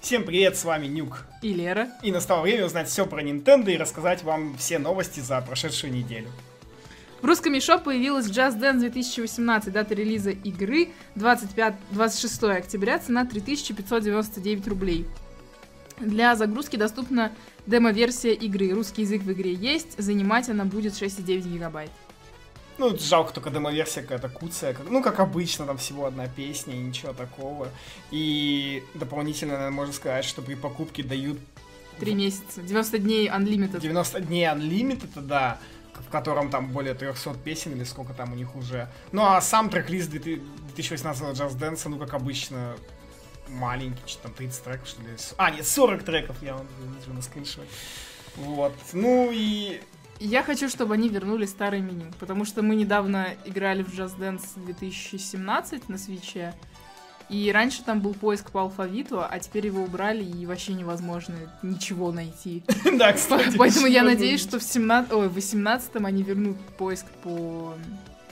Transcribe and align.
Всем 0.00 0.24
привет, 0.24 0.56
с 0.56 0.64
вами 0.64 0.86
Нюк. 0.86 1.26
И 1.42 1.52
Лера. 1.52 1.90
И 2.02 2.10
настало 2.10 2.40
время 2.40 2.64
узнать 2.64 2.88
все 2.88 3.06
про 3.06 3.22
Nintendo 3.22 3.70
и 3.70 3.76
рассказать 3.76 4.22
вам 4.22 4.56
все 4.56 4.78
новости 4.78 5.20
за 5.20 5.42
прошедшую 5.42 5.92
неделю. 5.92 6.30
В 7.20 7.26
русском 7.26 7.52
eShop 7.54 7.82
появилась 7.82 8.26
Just 8.26 8.58
Dance 8.58 8.78
2018, 8.78 9.70
дата 9.70 9.94
релиза 9.94 10.30
игры 10.30 10.88
25, 11.16 11.74
26 11.90 12.42
октября, 12.44 12.98
цена 12.98 13.26
3599 13.26 14.68
рублей. 14.68 15.06
Для 15.98 16.34
загрузки 16.34 16.76
доступна 16.76 17.30
демо-версия 17.66 18.32
игры. 18.32 18.70
Русский 18.70 19.02
язык 19.02 19.20
в 19.20 19.30
игре 19.30 19.52
есть, 19.52 19.98
занимать 19.98 20.48
она 20.48 20.64
будет 20.64 20.94
6,9 20.94 21.40
гигабайт. 21.42 21.90
Ну, 22.80 22.96
жалко 22.96 23.34
только 23.34 23.50
демо-версия 23.50 24.00
какая-то 24.00 24.30
куция. 24.30 24.72
Как, 24.72 24.88
ну, 24.88 25.02
как 25.02 25.20
обычно, 25.20 25.66
там 25.66 25.76
всего 25.76 26.06
одна 26.06 26.28
песня 26.28 26.74
и 26.74 26.78
ничего 26.78 27.12
такого. 27.12 27.68
И 28.10 28.82
дополнительно, 28.94 29.52
наверное, 29.52 29.76
можно 29.76 29.92
сказать, 29.92 30.24
что 30.24 30.40
при 30.40 30.54
покупке 30.54 31.02
дают... 31.02 31.38
Три 31.98 32.14
месяца. 32.14 32.62
90 32.62 32.98
дней 33.00 33.28
Unlimited. 33.28 33.80
90 33.80 34.20
дней 34.20 34.46
Unlimited, 34.46 35.20
да 35.20 35.60
в 35.92 36.10
котором 36.10 36.50
там 36.50 36.70
более 36.70 36.94
300 36.94 37.34
песен 37.44 37.72
или 37.72 37.84
сколько 37.84 38.14
там 38.14 38.32
у 38.32 38.34
них 38.34 38.56
уже. 38.56 38.88
Ну 39.12 39.26
а 39.26 39.38
сам 39.42 39.68
трек-лист 39.68 40.08
2018 40.08 41.22
Just 41.38 41.58
Dance, 41.58 41.86
ну 41.86 41.98
как 41.98 42.14
обычно, 42.14 42.74
маленький, 43.48 44.00
что 44.06 44.22
там 44.22 44.32
30 44.32 44.64
треков, 44.64 44.88
что 44.88 45.02
ли. 45.02 45.08
А, 45.36 45.50
нет, 45.50 45.66
40 45.66 46.02
треков 46.02 46.42
я 46.42 46.56
вижу 46.96 47.12
на 47.12 47.20
скриншоте. 47.20 47.68
Вот. 48.36 48.72
Ну 48.94 49.28
и 49.30 49.82
я 50.20 50.42
хочу, 50.42 50.68
чтобы 50.68 50.94
они 50.94 51.08
вернули 51.08 51.46
старое 51.46 51.80
меню, 51.80 52.06
потому 52.20 52.44
что 52.44 52.62
мы 52.62 52.76
недавно 52.76 53.28
играли 53.46 53.82
в 53.82 53.88
Just 53.88 54.18
Dance 54.18 54.62
2017 54.64 55.88
на 55.88 55.98
свече, 55.98 56.54
и 57.30 57.50
раньше 57.52 57.82
там 57.84 58.00
был 58.00 58.12
поиск 58.12 58.50
по 58.50 58.62
алфавиту, 58.62 59.20
а 59.22 59.38
теперь 59.38 59.66
его 59.66 59.82
убрали, 59.82 60.24
и 60.24 60.46
вообще 60.46 60.74
невозможно 60.74 61.36
ничего 61.62 62.12
найти. 62.12 62.62
Да, 62.92 63.12
кстати. 63.12 63.56
Поэтому 63.56 63.86
я 63.86 64.02
надеюсь, 64.02 64.40
что 64.40 64.58
в 64.58 64.62
17 64.62 65.12
ой, 65.12 65.28
в 65.28 65.34
18 65.34 65.90
они 65.96 66.22
вернут 66.22 66.58
поиск 66.76 67.06
по 67.22 67.74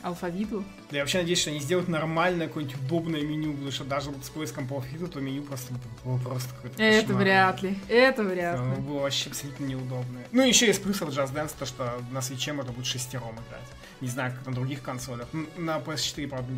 алфавиту. 0.03 0.65
Да, 0.91 0.97
я 0.97 1.03
вообще 1.03 1.19
надеюсь, 1.19 1.41
что 1.41 1.51
они 1.51 1.61
сделают 1.61 1.89
нормальное 1.89 2.49
какое-нибудь 2.49 2.77
удобное 2.81 3.23
меню, 3.23 3.53
потому 3.53 3.71
что 3.71 3.85
даже 3.85 4.11
вот 4.11 4.25
с 4.25 4.31
поиском 4.31 4.67
по 4.67 4.77
алфавиту, 4.77 5.09
то 5.09 5.21
меню 5.21 5.43
просто 5.43 5.73
было 6.05 6.19
просто 6.19 6.55
какое-то 6.55 6.83
Это 6.83 7.07
кошмар. 7.07 7.23
вряд 7.23 7.63
ли, 7.63 7.79
это 7.89 8.23
вряд 8.23 8.61
ли. 8.61 8.83
было 8.83 9.01
вообще 9.01 9.31
абсолютно 9.31 9.65
неудобное. 9.65 10.27
Ну, 10.33 10.43
еще 10.43 10.71
из 10.71 10.79
плюсов 10.79 11.11
Just 11.11 11.35
Dance, 11.35 11.53
то, 11.59 11.67
что 11.67 12.01
на 12.11 12.21
свече 12.23 12.53
можно 12.53 12.73
будет 12.73 12.87
шестером 12.87 13.33
играть. 13.33 13.69
Не 14.01 14.09
знаю, 14.09 14.33
как 14.33 14.47
на 14.47 14.53
других 14.53 14.83
консолях. 14.83 15.29
На 15.57 15.79
PS4, 15.79 16.29
правда, 16.29 16.53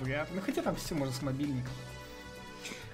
вряд 0.00 0.30
ли. 0.30 0.36
Ну, 0.36 0.42
хотя 0.44 0.62
там 0.62 0.76
все 0.76 0.94
можно 0.94 1.14
с 1.14 1.22
мобильником. 1.22 1.72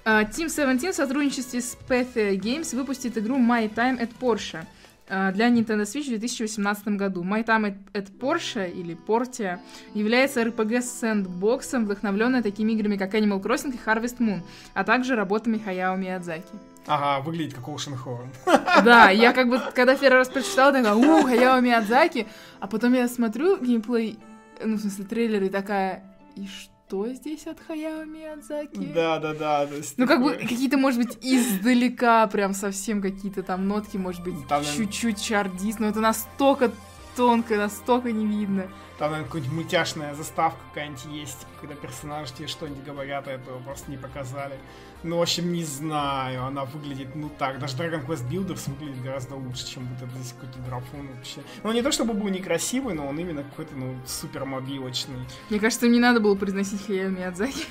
Uh, 0.04 0.28
Team 0.28 0.48
17 0.48 0.92
в 0.92 0.96
сотрудничестве 0.96 1.60
с 1.60 1.76
Path 1.88 2.14
Games 2.14 2.74
выпустит 2.74 3.16
игру 3.18 3.38
My 3.38 3.72
Time 3.72 4.00
at 4.00 4.10
Porsche 4.20 4.66
для 5.12 5.50
Nintendo 5.50 5.82
Switch 5.82 6.06
в 6.06 6.18
2018 6.18 6.88
году. 6.88 7.22
My 7.22 7.44
Time 7.44 7.76
at 7.92 8.18
Porsche 8.18 8.70
или 8.72 8.96
Portia 9.06 9.58
является 9.92 10.42
RPG-сэндбоксом, 10.42 11.84
вдохновленной 11.84 12.42
такими 12.42 12.72
играми, 12.72 12.96
как 12.96 13.14
Animal 13.14 13.42
Crossing 13.42 13.74
и 13.74 13.78
Harvest 13.84 14.18
Moon, 14.18 14.40
а 14.72 14.84
также 14.84 15.14
работами 15.14 15.58
Хаяо 15.58 15.96
Миядзаки. 15.96 16.54
Ага, 16.86 17.22
выглядит 17.22 17.54
как 17.54 17.68
Ocean 17.68 17.94
Horn. 18.02 18.28
Да, 18.84 19.10
я 19.10 19.32
как 19.32 19.48
бы, 19.48 19.60
когда 19.74 19.94
первый 19.96 20.16
раз 20.16 20.28
прочитала, 20.28 20.72
такая, 20.72 20.94
у, 20.94 21.22
Хаяо 21.24 21.60
Миядзаки, 21.60 22.26
а 22.58 22.66
потом 22.66 22.94
я 22.94 23.06
смотрю 23.06 23.58
геймплей, 23.58 24.18
ну, 24.64 24.76
в 24.76 24.80
смысле, 24.80 25.04
трейлер, 25.04 25.42
и 25.44 25.48
такая, 25.50 26.02
и 26.36 26.46
что? 26.46 26.71
Что 26.92 27.08
здесь 27.08 27.46
от 27.46 27.58
Хаяо 27.58 28.04
Миядзаки? 28.04 28.92
Да, 28.94 29.18
да, 29.18 29.32
да. 29.32 29.66
Ну, 29.96 30.06
как 30.06 30.22
бы 30.22 30.34
какие-то, 30.34 30.76
может 30.76 31.00
быть, 31.00 31.16
издалека 31.22 32.26
прям 32.26 32.52
совсем 32.52 33.00
какие-то 33.00 33.42
там 33.42 33.66
нотки, 33.66 33.96
может 33.96 34.22
быть, 34.22 34.34
чуть-чуть 34.76 35.22
чардис, 35.22 35.78
но 35.78 35.86
это 35.86 36.00
настолько 36.00 36.70
тонко, 37.16 37.56
настолько 37.56 38.12
не 38.12 38.26
видно. 38.26 38.68
Там, 38.98 39.10
наверное, 39.10 39.26
какая-нибудь 39.26 39.52
мультяшная 39.54 40.14
заставка 40.14 40.60
какая-нибудь 40.68 41.04
есть, 41.06 41.46
когда 41.60 41.74
персонажи 41.74 42.32
тебе 42.34 42.46
что-нибудь 42.46 42.84
говорят, 42.84 43.26
а 43.26 43.32
этого 43.32 43.58
просто 43.60 43.90
не 43.90 43.96
показали. 43.96 44.54
Ну, 45.02 45.18
в 45.18 45.22
общем, 45.22 45.52
не 45.52 45.64
знаю, 45.64 46.44
она 46.44 46.64
выглядит, 46.64 47.16
ну 47.16 47.28
так, 47.36 47.58
даже 47.58 47.76
Dragon 47.76 48.06
Quest 48.06 48.28
Builders 48.28 48.70
выглядит 48.70 49.02
гораздо 49.02 49.34
лучше, 49.34 49.66
чем 49.66 49.88
вот 49.88 50.08
этот 50.08 50.16
здесь 50.20 50.34
какой-то 50.34 50.58
графон 50.60 51.08
вообще. 51.16 51.40
Ну, 51.64 51.72
не 51.72 51.82
то 51.82 51.90
чтобы 51.90 52.14
был 52.14 52.28
некрасивый, 52.28 52.94
но 52.94 53.08
он 53.08 53.18
именно 53.18 53.42
какой-то, 53.42 53.74
ну, 53.74 53.96
супер 54.06 54.44
мобилочный. 54.44 55.16
Мне 55.50 55.58
кажется, 55.58 55.86
им 55.86 55.92
не 55.92 56.00
надо 56.00 56.20
было 56.20 56.36
произносить 56.36 56.86
Хаяо 56.86 57.08
Миядзаки. 57.08 57.66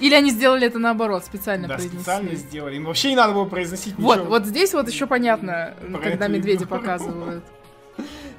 Или 0.00 0.14
они 0.14 0.30
сделали 0.30 0.66
это 0.66 0.78
наоборот, 0.78 1.24
специально 1.24 1.68
да, 1.68 1.74
произнесли. 1.74 1.98
специально 2.00 2.34
сделали. 2.34 2.76
Им 2.76 2.84
вообще 2.84 3.10
не 3.10 3.16
надо 3.16 3.32
было 3.32 3.44
произносить 3.44 3.98
ничего. 3.98 4.14
Вот, 4.14 4.26
вот 4.26 4.46
здесь 4.46 4.74
вот 4.74 4.88
еще 4.88 5.06
понятно, 5.06 5.74
когда 6.02 6.28
медведи 6.28 6.66
показывают. 6.66 7.44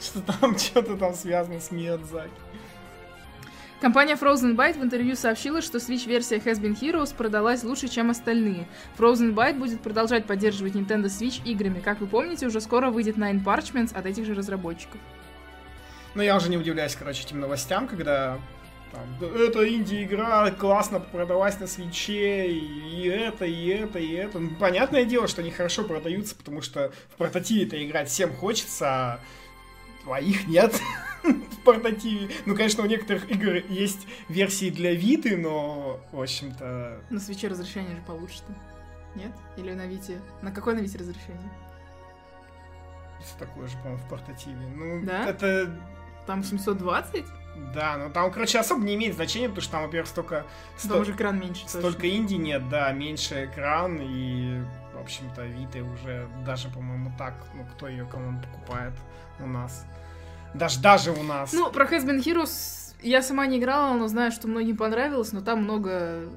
Что 0.01 0.22
там 0.22 0.57
что-то 0.57 0.97
там 0.97 1.13
связано 1.13 1.59
с 1.59 1.72
Миядзаки. 1.72 2.31
Компания 3.79 4.13
Frozen 4.13 4.56
Byte 4.56 4.79
в 4.79 4.84
интервью 4.84 5.16
сообщила, 5.16 5.59
что 5.62 5.79
Switch-версия 5.79 6.38
Has 6.38 6.62
Been 6.62 6.79
Heroes 6.79 7.16
продалась 7.16 7.63
лучше, 7.63 7.88
чем 7.88 8.12
остальные. 8.12 8.67
Frozen 8.97 9.34
Byte 9.34 9.57
будет 9.57 9.81
продолжать 9.81 10.25
поддерживать 10.25 10.73
Nintendo 10.73 11.06
Switch 11.06 11.44
играми. 11.45 11.79
Как 11.79 12.00
вы 12.00 12.06
помните, 12.06 12.45
уже 12.45 12.62
скоро 12.62 12.91
выйдет 12.91 13.17
Nine 13.17 13.44
Parchments 13.44 13.95
от 13.95 14.06
этих 14.06 14.25
же 14.25 14.35
разработчиков. 14.35 15.01
Ну, 16.13 16.22
я 16.22 16.35
уже 16.35 16.50
не 16.50 16.57
удивляюсь, 16.57 16.95
короче, 16.95 17.23
этим 17.23 17.39
новостям, 17.39 17.88
когда 17.88 18.38
там, 18.91 19.31
это 19.33 19.68
инди-игра 19.68 20.51
классно 20.51 21.00
продалась 21.00 21.59
на 21.59 21.66
свече, 21.66 22.51
и 22.51 23.07
это, 23.07 23.45
и 23.45 23.68
это, 23.68 23.97
и 23.97 24.12
это. 24.13 24.38
Ну, 24.38 24.50
понятное 24.59 25.06
дело, 25.06 25.28
что 25.28 25.41
они 25.41 25.50
хорошо 25.50 25.83
продаются, 25.85 26.35
потому 26.35 26.62
что 26.62 26.91
в 27.09 27.16
портативе-то 27.16 27.83
играть 27.83 28.09
всем 28.09 28.31
хочется, 28.33 28.85
а 28.88 29.19
твоих 30.03 30.47
нет 30.47 30.79
в 31.23 31.63
портативе. 31.63 32.29
Ну, 32.45 32.56
конечно, 32.56 32.84
у 32.84 32.88
некоторых 32.88 33.29
игр 33.29 33.63
есть 33.69 34.07
версии 34.29 34.69
для 34.69 34.94
Виты, 34.94 35.38
но, 35.38 36.00
в 36.12 36.22
общем-то... 36.22 37.01
На 37.09 37.19
свече 37.19 37.47
разрешение 37.47 37.95
же 37.95 38.01
получше-то. 38.01 38.53
Нет? 39.16 39.31
Или 39.57 39.73
на 39.73 39.88
Вите? 39.88 40.22
На 40.41 40.51
какой 40.51 40.75
на 40.75 40.79
Вите 40.79 40.97
разрешение? 40.97 41.51
Такое 43.38 43.67
же, 43.67 43.78
по-моему, 43.78 43.97
в 43.97 44.09
портативе. 44.09 44.67
Ну, 44.75 45.06
да? 45.06 45.25
это... 45.25 45.78
Там 46.25 46.44
720? 46.44 47.25
Да, 47.73 47.97
но 47.97 48.09
там, 48.09 48.31
короче, 48.31 48.59
особо 48.59 48.83
не 48.83 48.95
имеет 48.95 49.16
значения, 49.16 49.50
потому 49.50 49.62
что 49.63 49.72
там, 49.73 49.83
во-первых, 49.83 50.07
столько... 50.07 50.45
Там 50.88 51.01
уже 51.01 51.12
экран 51.12 51.39
меньше. 51.39 51.68
Столько 51.68 52.01
точно. 52.01 52.16
инди 52.16 52.33
нет, 52.35 52.69
да, 52.69 52.91
меньше 52.91 53.45
экран, 53.45 54.00
и, 54.01 54.62
в 55.01 55.03
общем-то, 55.03 55.44
Вита 55.45 55.79
уже 55.79 56.29
даже, 56.45 56.69
по-моему, 56.69 57.12
так, 57.17 57.34
ну, 57.56 57.66
кто 57.73 57.88
ее, 57.88 58.06
кому 58.06 58.39
покупает 58.39 58.94
у 59.39 59.47
нас. 59.47 59.85
Даже, 60.53 60.79
даже 60.79 61.12
у 61.12 61.23
нас. 61.23 61.53
Ну, 61.53 61.72
про 61.72 61.85
Been 61.85 62.19
Heroes 62.19 62.94
я 63.01 63.23
сама 63.23 63.47
не 63.47 63.57
играла, 63.57 63.95
но 63.95 64.07
знаю, 64.07 64.31
что 64.31 64.47
многим 64.47 64.78
понравилось, 64.78 65.31
но 65.31 65.41
там 65.41 65.63
много 65.63 66.29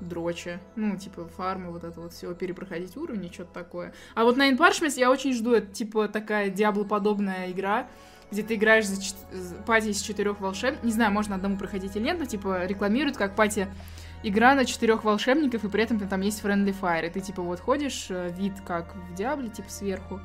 дроча. 0.00 0.58
Ну, 0.74 0.96
типа, 0.96 1.28
фармы, 1.28 1.70
вот 1.70 1.84
это 1.84 2.00
вот 2.00 2.12
все, 2.12 2.34
перепроходить 2.34 2.96
уровни, 2.96 3.30
что-то 3.32 3.52
такое. 3.52 3.92
А 4.14 4.24
вот 4.24 4.36
Nine 4.36 4.58
Parchments 4.58 4.98
я 4.98 5.10
очень 5.10 5.32
жду, 5.32 5.52
это, 5.52 5.68
типа, 5.68 6.08
такая 6.08 6.50
Диабло-подобная 6.50 7.52
игра, 7.52 7.86
где 8.32 8.42
ты 8.42 8.56
играешь 8.56 8.86
за 8.86 9.00
ч... 9.00 9.12
party 9.66 9.88
из 9.88 10.00
четырех 10.00 10.40
волшебников. 10.40 10.84
Не 10.84 10.92
знаю, 10.92 11.12
можно 11.12 11.36
одному 11.36 11.56
проходить 11.56 11.94
или 11.94 12.04
нет, 12.04 12.18
но, 12.18 12.24
типа, 12.24 12.66
рекламируют 12.66 13.16
как 13.16 13.36
party 13.36 13.68
игра 14.22 14.54
на 14.54 14.64
четырех 14.64 15.04
волшебников, 15.04 15.64
и 15.64 15.68
при 15.68 15.82
этом 15.82 15.98
там 16.08 16.20
есть 16.20 16.42
Friendly 16.42 16.74
Fire. 16.78 17.06
И 17.06 17.10
ты, 17.10 17.20
типа, 17.20 17.42
вот 17.42 17.60
ходишь, 17.60 18.06
э, 18.10 18.30
вид 18.30 18.54
как 18.66 18.94
в 18.94 19.14
Диабле, 19.14 19.48
типа, 19.48 19.70
сверху. 19.70 20.20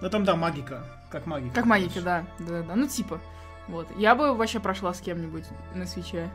Ну, 0.00 0.10
там, 0.10 0.24
да, 0.24 0.36
Magicka. 0.36 0.84
Как 1.10 1.26
Magicka. 1.26 1.54
Как 1.54 1.64
Magicka, 1.66 2.00
да. 2.00 2.24
Да, 2.38 2.62
да. 2.62 2.74
Ну, 2.74 2.86
типа. 2.86 3.20
Вот. 3.68 3.88
Я 3.96 4.14
бы 4.14 4.34
вообще 4.34 4.60
прошла 4.60 4.92
с 4.92 5.00
кем-нибудь 5.00 5.44
на 5.74 5.86
Switch 5.86 6.19
е. 6.19 6.30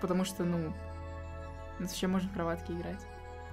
Потому 0.00 0.24
что, 0.24 0.44
ну, 0.44 0.72
на 1.78 1.88
Switch 1.88 2.03
е 2.03 2.06
можно 2.06 2.28
в 2.28 2.32
кроватке 2.32 2.72
играть. 2.72 3.00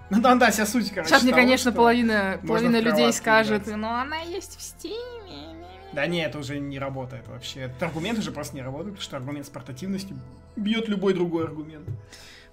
Ну 0.10 0.22
да, 0.22 0.36
да, 0.36 0.52
вся 0.52 0.66
суть, 0.66 0.90
короче. 0.92 1.10
Сейчас 1.10 1.24
мне, 1.24 1.34
конечно, 1.34 1.72
половина, 1.72 2.40
половина 2.46 2.80
людей 2.80 3.12
скажет, 3.14 3.68
ну 3.68 3.88
она 3.88 4.20
есть 4.20 4.58
в 4.58 4.62
Steam 4.62 5.29
е. 5.29 5.56
Да 5.94 6.08
не, 6.08 6.26
это 6.26 6.40
уже 6.40 6.60
не 6.60 6.80
работает 6.80 7.28
вообще. 7.28 7.62
Этот 7.62 7.84
аргумент 7.84 8.20
уже 8.20 8.32
просто 8.32 8.56
не 8.56 8.62
работает, 8.62 8.96
потому 8.96 9.04
что 9.04 9.18
аргумент 9.18 9.46
с 9.46 9.50
портативностью 9.50 10.18
бьет 10.56 10.90
любой 10.90 11.14
другой 11.14 11.46
аргумент. 11.46 11.88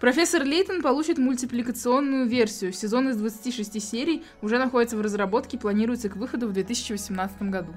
Профессор 0.00 0.44
Лейтон 0.44 0.80
получит 0.80 1.18
мультипликационную 1.18 2.26
версию. 2.26 2.72
Сезон 2.72 3.10
из 3.10 3.16
26 3.16 3.82
серий 3.82 4.24
уже 4.40 4.58
находится 4.58 4.96
в 4.96 5.02
разработке 5.02 5.58
и 5.58 5.60
планируется 5.60 6.08
к 6.08 6.16
выходу 6.16 6.48
в 6.48 6.54
2018 6.54 7.42
году. 7.42 7.74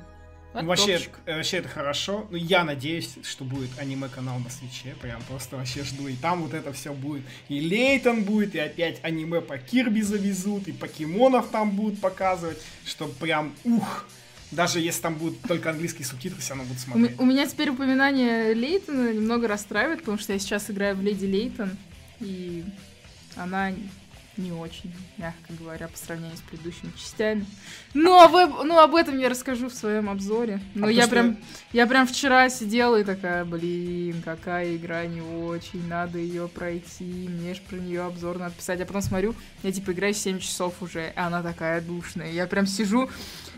Вот 0.53 0.63
вообще, 0.63 1.01
вообще 1.25 1.57
это 1.57 1.67
хорошо. 1.67 2.25
Ну, 2.29 2.37
я 2.37 2.63
надеюсь, 2.63 3.15
что 3.23 3.43
будет 3.43 3.71
аниме-канал 3.77 4.39
на 4.39 4.49
свече. 4.49 4.95
Прям 5.01 5.21
просто 5.23 5.57
вообще 5.57 5.83
жду. 5.83 6.07
И 6.07 6.15
там 6.15 6.43
вот 6.43 6.53
это 6.53 6.71
все 6.71 6.93
будет. 6.93 7.23
И 7.49 7.59
Лейтон 7.59 8.23
будет, 8.23 8.55
и 8.55 8.59
опять 8.59 8.99
аниме 9.03 9.41
по 9.41 9.57
Кирби 9.57 9.99
завезут, 9.99 10.69
и 10.69 10.71
покемонов 10.71 11.49
там 11.49 11.71
будут 11.71 11.99
показывать. 11.99 12.61
Что 12.85 13.07
прям, 13.07 13.53
ух, 13.65 14.05
даже 14.51 14.79
если 14.79 15.01
там 15.01 15.15
будут 15.15 15.41
только 15.41 15.71
английские 15.71 16.05
субтитры, 16.05 16.39
все 16.39 16.51
равно 16.51 16.65
будут 16.65 16.79
смотреть. 16.79 17.19
У, 17.19 17.23
у 17.23 17.25
меня 17.25 17.45
теперь 17.47 17.71
упоминание 17.71 18.53
Лейтона 18.53 19.11
немного 19.11 19.49
расстраивает, 19.49 19.99
потому 19.99 20.17
что 20.17 20.31
я 20.31 20.39
сейчас 20.39 20.69
играю 20.69 20.95
в 20.95 21.01
Леди 21.01 21.25
Лейтон, 21.25 21.71
и 22.23 22.63
она 23.35 23.71
не 24.37 24.51
очень, 24.51 24.91
мягко 25.17 25.53
говоря, 25.59 25.87
по 25.87 25.97
сравнению 25.97 26.37
с 26.37 26.41
предыдущими 26.41 26.91
частями. 26.97 27.45
Ну, 27.93 28.19
об, 28.19 28.31
ну, 28.65 28.79
об 28.79 28.95
этом 28.95 29.17
я 29.19 29.29
расскажу 29.29 29.69
в 29.69 29.73
своем 29.73 30.09
обзоре. 30.09 30.59
Но 30.73 30.87
а 30.87 30.91
я 30.91 31.07
прям, 31.07 31.37
я 31.71 31.85
прям 31.85 32.07
вчера 32.07 32.49
сидела 32.49 32.99
и 32.99 33.03
такая, 33.03 33.45
блин, 33.45 34.21
какая 34.23 34.75
игра 34.75 35.05
не 35.05 35.21
очень, 35.21 35.87
надо 35.87 36.17
ее 36.17 36.47
пройти, 36.47 37.03
мне 37.03 37.53
же 37.53 37.61
про 37.61 37.75
нее 37.75 38.03
обзор 38.03 38.39
надо 38.39 38.55
писать. 38.55 38.79
Я 38.79 38.85
потом 38.85 39.01
смотрю, 39.01 39.35
я 39.61 39.71
типа 39.71 39.91
играю 39.91 40.13
7 40.13 40.39
часов 40.39 40.81
уже, 40.81 41.09
и 41.15 41.19
она 41.19 41.43
такая 41.43 41.81
душная. 41.81 42.31
Я 42.31 42.47
прям 42.47 42.65
сижу, 42.65 43.09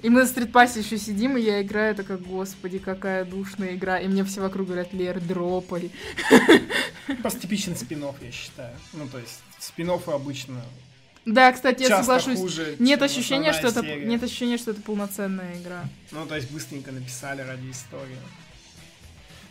и 0.06 0.10
мы 0.10 0.22
на 0.22 0.28
стритпассе 0.28 0.82
еще 0.82 1.00
сидим, 1.00 1.36
и 1.36 1.42
я 1.42 1.64
играю, 1.64 1.96
такая, 1.96 2.20
господи, 2.20 2.78
какая 2.78 3.26
душная 3.26 3.74
игра. 3.74 3.98
И 3.98 4.08
мне 4.08 4.24
все 4.24 4.40
вокруг 4.40 4.68
говорят, 4.68 4.94
Лер, 4.94 5.20
дропай. 5.20 5.90
Просто 7.22 7.40
типичный 7.40 7.76
спин 7.76 8.06
я 8.22 8.32
считаю. 8.32 8.76
Ну, 8.94 9.08
то 9.08 9.18
есть, 9.18 9.40
спин 9.58 9.90
обычно 9.90 10.62
да, 11.26 11.52
кстати, 11.52 11.82
я 11.82 11.98
соглашусь. 11.98 12.38
Хуже, 12.38 12.76
нет 12.78 13.02
ощущения, 13.02 13.52
что 13.52 13.70
это 13.70 13.82
нет 13.82 14.22
ощущения, 14.22 14.60
что 14.60 14.70
это 14.70 14.82
полноценная 14.84 15.60
игра. 15.60 15.90
Ну, 16.12 16.28
то 16.28 16.36
есть 16.36 16.52
быстренько 16.52 16.92
написали 16.92 17.42
ради 17.42 17.72
истории. 17.72 18.20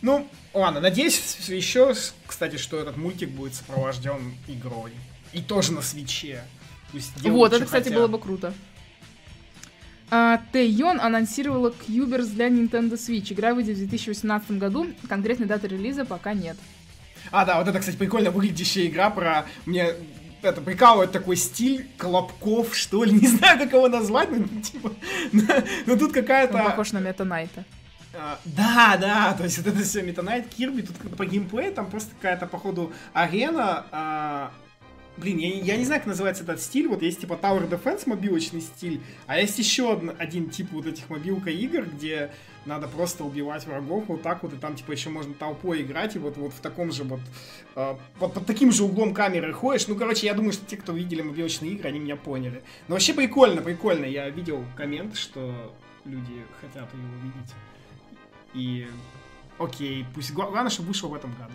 Ну, 0.01 0.25
ладно, 0.53 0.79
надеюсь 0.79 1.19
еще, 1.49 1.93
кстати, 2.25 2.55
что 2.55 2.79
этот 2.79 2.95
мультик 2.95 3.27
будет 3.27 3.55
сопровожден 3.55 4.35
игрой. 4.47 4.93
И 5.33 5.41
тоже 5.41 5.73
на 5.73 5.81
свече. 5.81 6.45
вот, 7.23 7.51
это, 7.51 7.65
кстати, 7.65 7.89
хотят. 7.89 7.97
было 7.97 8.07
бы 8.07 8.19
круто. 8.19 8.53
А, 10.11 10.41
Тэйон 10.51 10.99
анонсировала 11.01 11.73
Cubers 11.87 12.27
для 12.27 12.47
Nintendo 12.49 12.93
Switch. 12.93 13.33
Игра 13.33 13.53
выйдет 13.53 13.75
в 13.75 13.79
2018 13.79 14.51
году. 14.51 14.87
Конкретной 15.09 15.47
даты 15.47 15.67
релиза 15.67 16.05
пока 16.05 16.33
нет. 16.33 16.57
А, 17.31 17.45
да, 17.45 17.57
вот 17.57 17.67
это, 17.67 17.79
кстати, 17.79 17.95
прикольно 17.95 18.31
выглядящая 18.31 18.87
игра 18.87 19.09
про... 19.09 19.45
Мне 19.65 19.93
это 20.41 20.61
прикалывает 20.61 21.11
такой 21.11 21.35
стиль 21.37 21.87
колобков, 21.97 22.75
что 22.75 23.03
ли, 23.03 23.11
не 23.19 23.27
знаю, 23.27 23.57
как 23.59 23.73
его 23.73 23.87
назвать, 23.87 24.29
но 24.29 24.61
типа, 24.61 24.91
но 25.85 25.97
тут 25.97 26.13
какая-то... 26.13 26.57
Он 26.57 26.65
похож 26.65 26.91
на 26.91 26.99
Мета 26.99 27.23
Найта. 27.23 27.63
Uh, 28.13 28.37
да, 28.45 28.95
да, 28.97 29.33
то 29.33 29.43
есть 29.43 29.57
вот 29.57 29.67
это 29.67 29.83
все 29.83 29.99
Knight, 29.99 30.47
Кирби, 30.47 30.83
тут 30.83 30.95
по 31.17 31.25
геймплею 31.25 31.73
там 31.73 31.89
просто 31.89 32.11
какая-то, 32.15 32.47
походу, 32.47 32.93
арена, 33.11 33.85
uh, 33.91 34.64
Блин, 35.17 35.37
я, 35.37 35.47
я 35.47 35.77
не 35.77 35.85
знаю, 35.85 36.01
как 36.01 36.07
называется 36.07 36.43
этот 36.43 36.61
стиль. 36.61 36.87
Вот 36.87 37.01
есть 37.01 37.21
типа 37.21 37.39
Tower 37.41 37.69
Defense 37.69 38.03
мобилочный 38.05 38.61
стиль, 38.61 39.01
а 39.27 39.39
есть 39.39 39.57
еще 39.57 39.93
один, 39.93 40.13
один 40.17 40.49
тип 40.49 40.71
вот 40.71 40.85
этих 40.85 41.09
мобилка 41.09 41.49
игр, 41.49 41.85
где 41.85 42.31
надо 42.65 42.87
просто 42.87 43.23
убивать 43.23 43.65
врагов 43.65 44.05
вот 44.07 44.23
так 44.23 44.43
вот, 44.43 44.53
и 44.53 44.57
там 44.57 44.75
типа 44.75 44.91
еще 44.91 45.09
можно 45.09 45.33
толпой 45.33 45.83
играть, 45.83 46.15
и 46.15 46.19
вот, 46.19 46.35
вот 46.37 46.51
в 46.51 46.59
таком 46.59 46.91
же 46.91 47.03
вот, 47.03 47.21
э, 47.75 47.95
вот 48.19 48.33
под 48.33 48.45
таким 48.45 48.71
же 48.71 48.83
углом 48.83 49.13
камеры 49.13 49.53
ходишь. 49.53 49.87
Ну, 49.87 49.95
короче, 49.95 50.25
я 50.25 50.33
думаю, 50.33 50.51
что 50.51 50.65
те, 50.65 50.75
кто 50.75 50.91
видели 50.91 51.21
мобилочные 51.21 51.73
игры, 51.73 51.89
они 51.89 51.99
меня 51.99 52.15
поняли. 52.15 52.61
Но 52.87 52.95
вообще 52.95 53.13
прикольно, 53.13 53.61
прикольно. 53.61 54.05
Я 54.05 54.29
видел 54.29 54.65
коммент, 54.75 55.15
что 55.15 55.73
люди 56.03 56.43
хотят 56.59 56.89
ее 56.93 57.07
увидеть. 57.21 57.53
И 58.53 58.87
окей, 59.59 60.05
пусть 60.13 60.33
главное, 60.33 60.69
чтобы 60.69 60.89
вышел 60.89 61.09
в 61.09 61.13
этом 61.13 61.33
году. 61.35 61.53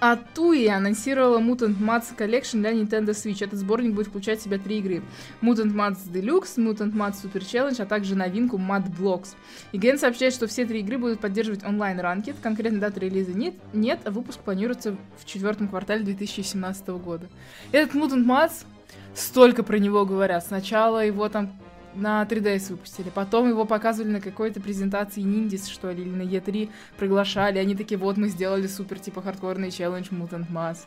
А 0.00 0.14
Туи 0.14 0.66
анонсировала 0.68 1.40
Mutant 1.40 1.76
Mats 1.80 2.16
Collection 2.16 2.60
для 2.60 2.70
Nintendo 2.72 3.10
Switch. 3.10 3.44
Этот 3.44 3.58
сборник 3.58 3.94
будет 3.94 4.06
включать 4.06 4.38
в 4.38 4.44
себя 4.44 4.58
три 4.58 4.78
игры. 4.78 5.02
Mutant 5.42 5.72
Mats 5.74 6.08
Deluxe, 6.08 6.56
Mutant 6.56 6.92
Mats 6.92 7.16
Super 7.22 7.40
Challenge, 7.40 7.82
а 7.82 7.84
также 7.84 8.14
новинку 8.14 8.58
Mad 8.58 8.84
Blocks. 8.96 9.34
Игрен 9.72 9.98
сообщает, 9.98 10.34
что 10.34 10.46
все 10.46 10.64
три 10.64 10.80
игры 10.80 10.98
будут 10.98 11.18
поддерживать 11.18 11.64
онлайн-ранкет. 11.64 12.36
Конкретной 12.40 12.78
даты 12.78 13.00
релиза 13.00 13.32
нет, 13.32 13.54
нет, 13.72 13.98
а 14.04 14.12
выпуск 14.12 14.38
планируется 14.38 14.96
в 15.18 15.24
четвертом 15.24 15.66
квартале 15.66 16.04
2017 16.04 16.88
года. 16.88 17.28
Этот 17.72 17.96
Mutant 17.96 18.24
Mats, 18.24 18.66
столько 19.14 19.64
про 19.64 19.78
него 19.78 20.06
говорят. 20.06 20.46
Сначала 20.46 21.04
его 21.04 21.28
там 21.28 21.58
на 21.98 22.22
3DS 22.22 22.70
выпустили. 22.70 23.10
Потом 23.10 23.48
его 23.48 23.64
показывали 23.64 24.12
на 24.12 24.20
какой-то 24.20 24.60
презентации 24.60 25.20
Ниндис, 25.20 25.66
что 25.66 25.90
ли, 25.90 26.02
или 26.02 26.10
на 26.10 26.22
E3 26.22 26.70
приглашали. 26.96 27.58
Они 27.58 27.74
такие, 27.74 27.98
вот 27.98 28.16
мы 28.16 28.28
сделали 28.28 28.66
супер, 28.66 28.98
типа, 28.98 29.22
хардкорный 29.22 29.70
челлендж 29.70 30.08
Mutant 30.10 30.50
Mass. 30.50 30.78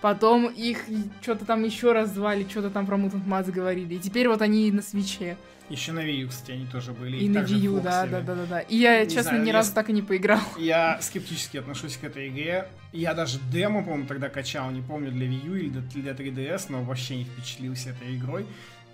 Потом 0.00 0.46
их 0.46 0.84
что-то 1.20 1.44
там 1.44 1.64
еще 1.64 1.92
раз 1.92 2.12
звали, 2.12 2.46
что-то 2.48 2.70
там 2.70 2.86
про 2.86 2.96
Mutant 2.96 3.26
Mass 3.26 3.50
говорили. 3.50 3.94
И 3.94 3.98
теперь 3.98 4.28
вот 4.28 4.42
они 4.42 4.70
на 4.70 4.82
свече. 4.82 5.36
Еще 5.68 5.90
на 5.90 6.00
Wii 6.00 6.20
U, 6.22 6.28
кстати, 6.28 6.52
они 6.52 6.66
тоже 6.66 6.92
были. 6.92 7.16
И, 7.16 7.24
и 7.24 7.28
на 7.28 7.38
Wii 7.38 7.58
U, 7.58 7.80
да, 7.80 8.06
да, 8.06 8.20
да, 8.20 8.34
да, 8.36 8.46
да. 8.48 8.60
И 8.60 8.76
я, 8.76 9.02
не 9.02 9.10
честно, 9.10 9.30
знаю, 9.30 9.42
ни 9.42 9.48
я... 9.48 9.54
разу 9.54 9.74
так 9.74 9.90
и 9.90 9.92
не 9.92 10.02
поиграл. 10.02 10.40
Я 10.58 10.98
скептически 11.00 11.56
отношусь 11.56 11.96
к 11.96 12.04
этой 12.04 12.28
игре. 12.28 12.68
Я 12.92 13.14
даже 13.14 13.40
демо, 13.50 13.82
по-моему, 13.82 14.06
тогда 14.06 14.28
качал, 14.28 14.70
не 14.70 14.80
помню, 14.80 15.10
для 15.10 15.26
Wii 15.26 15.46
U 15.46 15.54
или 15.56 15.68
для 15.68 16.12
3DS, 16.12 16.66
но 16.68 16.82
вообще 16.84 17.16
не 17.16 17.24
впечатлился 17.24 17.90
этой 17.90 18.16
игрой. 18.16 18.46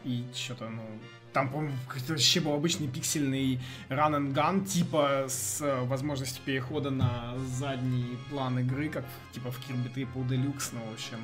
И 0.05 0.25
что-то, 0.35 0.69
ну, 0.69 0.83
там, 1.33 1.49
по-моему, 1.49 1.75
вообще 2.09 2.41
был 2.41 2.53
обычный 2.55 2.89
пиксельный 2.89 3.59
run 3.89 4.13
and 4.17 4.35
gun, 4.35 4.65
типа 4.65 5.27
с 5.29 5.61
э, 5.61 5.81
возможностью 5.85 6.43
перехода 6.45 6.91
на 6.91 7.35
задний 7.59 8.19
план 8.31 8.59
игры, 8.59 8.89
как 8.89 9.05
типа 9.33 9.51
в 9.51 9.59
Kirby 9.61 9.93
Triple 9.95 10.29
Deluxe, 10.29 10.71
ну, 10.73 10.81
в 10.91 10.95
общем... 10.95 11.19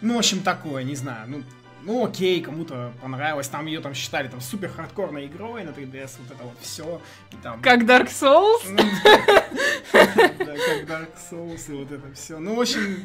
Ну, 0.00 0.14
в 0.14 0.18
общем, 0.18 0.40
такое, 0.40 0.84
не 0.84 0.94
знаю, 0.94 1.28
ну, 1.28 1.42
ну 1.82 2.06
окей, 2.06 2.40
кому-то 2.40 2.92
понравилось, 3.00 3.48
там 3.48 3.66
ее 3.66 3.80
там 3.80 3.94
считали 3.94 4.28
там 4.28 4.40
супер 4.40 4.68
хардкорной 4.68 5.26
игрой 5.26 5.64
на 5.64 5.70
3DS, 5.70 6.12
вот 6.18 6.30
это 6.30 6.44
вот 6.44 6.58
все. 6.60 7.00
И, 7.32 7.36
там... 7.42 7.60
Как 7.60 7.82
Dark 7.82 8.08
Souls? 8.08 8.62
Да, 9.92 10.06
как 10.06 10.84
Dark 10.84 11.08
Souls 11.30 11.70
и 11.70 11.72
вот 11.72 11.90
это 11.90 12.12
все. 12.14 12.38
Ну, 12.38 12.54
в 12.54 12.60
общем, 12.60 13.04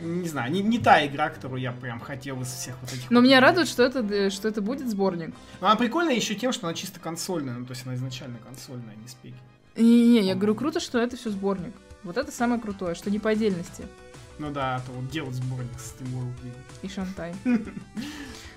не 0.00 0.28
знаю, 0.28 0.52
не, 0.52 0.62
не 0.62 0.78
та 0.78 1.04
игра, 1.06 1.28
которую 1.30 1.60
я 1.60 1.72
прям 1.72 2.00
хотел 2.00 2.40
из 2.42 2.48
всех 2.48 2.76
вот 2.80 2.92
этих. 2.92 3.10
Но 3.10 3.20
меня 3.20 3.40
радует, 3.40 3.68
что 3.68 3.82
это, 3.82 4.30
что 4.30 4.48
это 4.48 4.60
будет 4.60 4.88
сборник. 4.88 5.34
Но 5.60 5.66
она 5.66 5.76
прикольная 5.76 6.14
еще 6.14 6.34
тем, 6.34 6.52
что 6.52 6.66
она 6.66 6.74
чисто 6.74 7.00
консольная, 7.00 7.54
ну, 7.54 7.66
то 7.66 7.72
есть 7.72 7.84
она 7.84 7.94
изначально 7.94 8.38
консольная, 8.38 8.94
а 8.94 9.02
не 9.02 9.08
спеки. 9.08 9.36
Не-не, 9.76 10.22
я 10.22 10.34
говорю, 10.34 10.54
круто, 10.54 10.80
что 10.80 10.98
это 10.98 11.16
все 11.16 11.30
сборник. 11.30 11.74
Вот 12.02 12.16
это 12.16 12.30
самое 12.30 12.60
крутое, 12.60 12.94
что 12.94 13.10
не 13.10 13.18
по 13.18 13.30
отдельности. 13.30 13.84
Ну 14.38 14.52
да, 14.52 14.76
а 14.76 14.80
то 14.80 14.92
вот 14.92 15.10
делать 15.10 15.34
сборник 15.34 15.78
с 15.78 15.94
Steam 15.94 16.52
И 16.82 16.88
Шантай. 16.88 17.34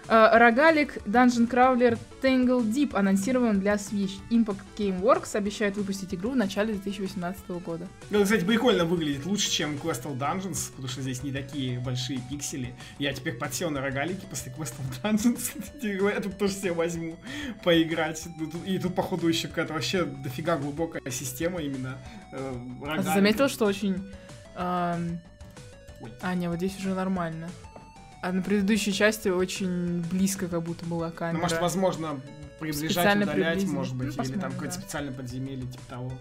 Э, 0.07 0.37
рогалик 0.37 0.97
Dungeon 1.05 1.49
Crawler 1.49 1.97
Tangle 2.21 2.63
Deep 2.63 2.95
анонсирован 2.95 3.59
для 3.59 3.75
Switch. 3.75 4.19
Impact 4.29 4.61
Gameworks 4.77 5.35
обещает 5.35 5.77
выпустить 5.77 6.13
игру 6.13 6.31
в 6.31 6.35
начале 6.35 6.73
2018 6.73 7.49
года. 7.63 7.87
Ну, 8.09 8.23
кстати, 8.23 8.43
прикольно 8.43 8.85
выглядит. 8.85 9.25
Лучше, 9.25 9.49
чем 9.49 9.75
Questal 9.75 10.17
Dungeons, 10.17 10.71
потому 10.71 10.87
что 10.87 11.01
здесь 11.01 11.23
не 11.23 11.31
такие 11.31 11.79
большие 11.79 12.19
пиксели. 12.29 12.73
Я 12.99 13.13
теперь 13.13 13.35
подсел 13.35 13.69
на 13.69 13.81
рогалики 13.81 14.25
после 14.29 14.51
Questal 14.51 14.83
Dungeons. 15.03 16.11
Я 16.13 16.19
тут 16.19 16.37
тоже 16.37 16.53
себе 16.53 16.73
возьму 16.73 17.17
поиграть. 17.63 18.23
Ну, 18.37 18.49
и 18.65 18.79
тут, 18.79 18.95
походу, 18.95 19.27
еще 19.27 19.47
какая-то 19.47 19.73
вообще 19.73 20.03
дофига 20.03 20.57
глубокая 20.57 21.01
система 21.11 21.61
именно. 21.61 21.97
Э, 22.33 22.53
а 22.85 22.97
ты 22.97 23.03
заметил, 23.03 23.49
что 23.49 23.65
очень... 23.65 24.11
Эм... 24.55 25.19
А, 26.21 26.33
не, 26.33 26.49
вот 26.49 26.57
здесь 26.57 26.77
уже 26.79 26.95
нормально. 26.95 27.47
А 28.21 28.31
на 28.31 28.41
предыдущей 28.41 28.93
части 28.93 29.29
очень 29.29 30.01
близко 30.11 30.47
как 30.47 30.61
будто 30.61 30.85
была 30.85 31.09
камера. 31.09 31.37
Ну, 31.37 31.41
может, 31.41 31.59
возможно, 31.59 32.21
приближать, 32.59 33.17
удалять, 33.17 33.63
может 33.65 33.95
быть, 33.95 34.15
ну, 34.15 34.23
или 34.23 34.39
там 34.39 34.51
какое-то 34.51 34.75
да. 34.75 34.81
специальное 34.81 35.13
подземелье, 35.13 35.65
типа 35.65 35.83
того. 35.89 36.13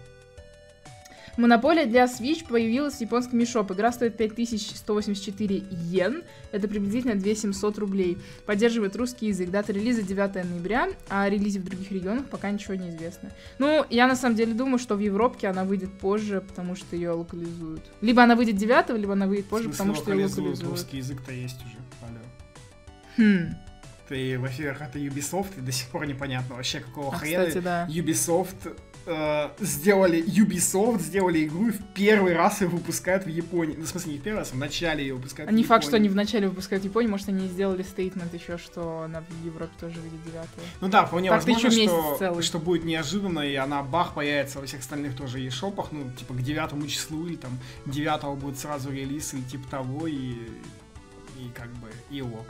Монополия 1.37 1.85
для 1.85 2.05
Switch 2.05 2.47
появилась 2.47 2.95
в 2.95 3.01
японском 3.01 3.39
eShop. 3.39 3.73
Игра 3.73 3.91
стоит 3.91 4.17
5184 4.17 5.63
йен. 5.71 6.23
Это 6.51 6.67
приблизительно 6.67 7.15
2700 7.15 7.77
рублей. 7.77 8.17
Поддерживает 8.45 8.95
русский 8.95 9.27
язык. 9.27 9.49
Дата 9.49 9.71
релиза 9.73 10.01
9 10.01 10.35
ноября, 10.35 10.89
а 11.09 11.23
о 11.23 11.29
релизе 11.29 11.59
в 11.59 11.63
других 11.63 11.91
регионах 11.91 12.25
пока 12.27 12.51
ничего 12.51 12.75
не 12.75 12.89
известно. 12.89 13.31
Ну, 13.59 13.85
я 13.89 14.07
на 14.07 14.15
самом 14.15 14.35
деле 14.35 14.53
думаю, 14.53 14.79
что 14.79 14.95
в 14.95 14.99
Европе 14.99 15.47
она 15.47 15.63
выйдет 15.63 15.91
позже, 15.97 16.41
потому 16.41 16.75
что 16.75 16.95
ее 16.95 17.11
локализуют. 17.11 17.83
Либо 18.01 18.23
она 18.23 18.35
выйдет 18.35 18.57
9, 18.57 18.89
либо 18.97 19.13
она 19.13 19.27
выйдет 19.27 19.45
позже, 19.45 19.69
потому 19.69 19.95
что 19.95 20.11
ее 20.11 20.25
локализуют. 20.25 20.63
Русский 20.63 20.97
язык-то 20.97 21.31
есть 21.31 21.59
уже. 21.65 21.77
Хм. 23.17 23.55
Ты, 24.07 24.37
во-первых, 24.39 24.81
это 24.81 24.99
Ubisoft, 24.99 25.57
и 25.57 25.61
до 25.61 25.71
сих 25.71 25.87
пор 25.87 26.05
непонятно 26.05 26.55
вообще, 26.55 26.79
какого 26.79 27.13
а, 27.13 27.17
хрена 27.17 27.45
кстати, 27.45 27.63
да. 27.63 27.87
Ubisoft 27.89 28.75
э, 29.05 29.49
сделали 29.59 30.23
Ubisoft, 30.23 30.99
сделали 30.99 31.45
игру 31.45 31.67
и 31.67 31.71
в 31.71 31.83
первый 31.93 32.33
раз 32.33 32.61
ее 32.61 32.67
выпускают 32.67 33.25
в 33.25 33.29
Японии. 33.29 33.75
Ну, 33.77 33.85
в 33.85 33.87
смысле, 33.87 34.13
не 34.13 34.19
в 34.19 34.21
первый 34.21 34.39
раз, 34.39 34.51
а 34.51 34.55
в 34.55 34.59
начале 34.59 35.03
ее 35.03 35.15
выпускают 35.15 35.49
а 35.49 35.53
в 35.53 35.55
не 35.55 35.63
факт, 35.63 35.85
что 35.85 35.95
они 35.95 36.09
в 36.09 36.15
начале 36.15 36.47
выпускают 36.47 36.83
в 36.83 36.87
Японии, 36.87 37.09
может, 37.09 37.29
они 37.29 37.47
сделали 37.47 37.83
стейтмент 37.83 38.33
еще, 38.33 38.57
что 38.57 39.01
она 39.01 39.21
в 39.21 39.45
Европе 39.45 39.71
тоже 39.79 39.99
выйдет 39.99 40.23
9 40.25 40.47
Ну 40.81 40.87
да, 40.87 41.05
вполне 41.05 41.29
так 41.29 41.45
возможно, 41.45 41.71
что, 41.71 42.41
что 42.41 42.59
будет 42.59 42.83
неожиданно, 42.83 43.39
и 43.39 43.55
она 43.55 43.83
бах 43.83 44.13
появится 44.13 44.59
во 44.59 44.65
всех 44.65 44.81
остальных 44.81 45.15
тоже 45.15 45.39
e-шопах, 45.39 45.91
ну, 45.91 46.09
типа 46.11 46.33
к 46.33 46.41
9 46.41 46.89
числу, 46.89 47.27
или 47.27 47.35
там 47.35 47.57
9 47.85 48.37
будет 48.39 48.59
сразу 48.59 48.91
релиз, 48.91 49.33
или 49.33 49.41
типа 49.41 49.67
того, 49.69 50.07
и, 50.07 50.33
и 51.37 51.49
как 51.53 51.69
бы, 51.73 51.89
и 52.09 52.21
ок. 52.21 52.47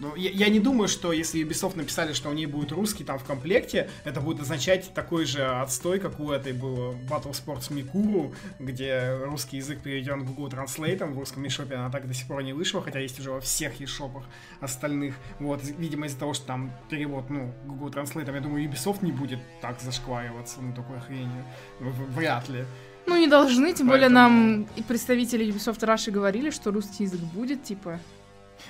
Ну, 0.00 0.14
я, 0.14 0.30
я 0.30 0.48
не 0.48 0.60
думаю, 0.60 0.86
что 0.86 1.12
если 1.12 1.44
Ubisoft 1.44 1.76
написали, 1.76 2.12
что 2.12 2.28
у 2.28 2.32
нее 2.32 2.46
будет 2.46 2.70
русский 2.70 3.02
там 3.02 3.18
в 3.18 3.24
комплекте, 3.24 3.90
это 4.04 4.20
будет 4.20 4.40
означать 4.40 4.92
такой 4.94 5.24
же 5.24 5.44
отстой, 5.44 5.98
как 5.98 6.20
у 6.20 6.30
этой 6.30 6.52
было 6.52 6.92
Battle 7.08 7.32
Sports 7.32 7.70
Mikuru, 7.70 8.34
где 8.60 9.18
русский 9.24 9.56
язык 9.56 9.80
переведен 9.80 10.24
Google 10.24 10.48
Translate, 10.48 11.04
в 11.04 11.18
русском 11.18 11.44
eShop 11.44 11.74
она 11.74 11.90
так 11.90 12.06
до 12.06 12.14
сих 12.14 12.28
пор 12.28 12.42
не 12.42 12.52
вышла, 12.52 12.80
хотя 12.80 13.00
есть 13.00 13.18
уже 13.18 13.32
во 13.32 13.40
всех 13.40 13.80
eShop 13.80 14.22
остальных. 14.60 15.16
Вот, 15.40 15.62
видимо, 15.64 16.06
из-за 16.06 16.18
того, 16.18 16.32
что 16.32 16.46
там 16.46 16.70
перевод, 16.88 17.28
ну, 17.28 17.52
Google 17.66 17.88
Translate, 17.88 18.32
я 18.32 18.40
думаю, 18.40 18.70
Ubisoft 18.70 19.04
не 19.04 19.12
будет 19.12 19.40
так 19.60 19.80
зашквариваться, 19.80 20.60
ну, 20.60 20.72
такой 20.74 21.00
хренью. 21.00 21.44
Вряд 21.80 22.48
ли. 22.48 22.64
Ну, 23.06 23.16
не 23.16 23.26
должны, 23.26 23.72
тем 23.72 23.88
Поэтому... 23.88 23.90
более 23.90 24.08
нам 24.10 24.68
и 24.76 24.82
представители 24.82 25.46
Ubisoft 25.46 25.80
Russia 25.80 26.10
говорили, 26.10 26.50
что 26.50 26.70
русский 26.70 27.04
язык 27.04 27.20
будет, 27.20 27.64
типа, 27.64 27.98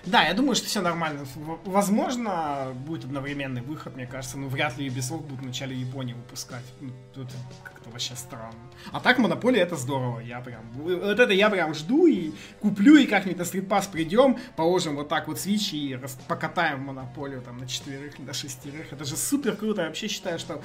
да, 0.07 0.27
я 0.27 0.35
думаю, 0.35 0.55
что 0.55 0.67
все 0.67 0.81
нормально. 0.81 1.27
Возможно, 1.65 2.73
будет 2.87 3.05
одновременный 3.05 3.63
выход, 3.63 3.97
мне 3.97 4.07
кажется, 4.07 4.39
но 4.39 4.49
вряд 4.49 4.79
ли 4.79 4.89
Ubisoft 4.89 5.23
будут 5.23 5.41
вначале 5.41 5.77
Японии 5.77 6.15
выпускать. 6.15 6.65
Ну, 6.81 6.93
тут 7.15 7.29
как-то 7.63 7.91
вообще 7.91 8.15
странно. 8.17 8.55
А 8.93 9.01
так, 9.01 9.19
Монополия 9.19 9.63
это 9.63 9.77
здорово. 9.77 10.21
Я 10.21 10.41
прям... 10.41 10.63
Вот 10.73 11.19
это 11.19 11.33
я 11.33 11.51
прям 11.51 11.75
жду 11.75 12.07
и 12.07 12.33
куплю, 12.61 12.97
и 12.97 13.07
как-нибудь 13.07 13.39
на 13.39 13.59
Pass 13.61 13.91
придем, 13.91 14.39
положим 14.57 14.97
вот 14.97 15.09
так 15.09 15.29
вот 15.29 15.37
Switch 15.37 15.77
и 15.77 15.95
рас... 15.95 16.19
покатаем 16.29 16.81
Монополию 16.81 17.43
там 17.43 17.59
на 17.59 17.67
четверых, 17.67 18.25
до 18.25 18.33
шестерых. 18.33 18.93
Это 18.93 19.05
же 19.05 19.17
супер 19.17 19.57
круто. 19.57 19.83
Я 19.83 19.89
вообще 19.89 20.09
считаю, 20.09 20.39
что 20.39 20.63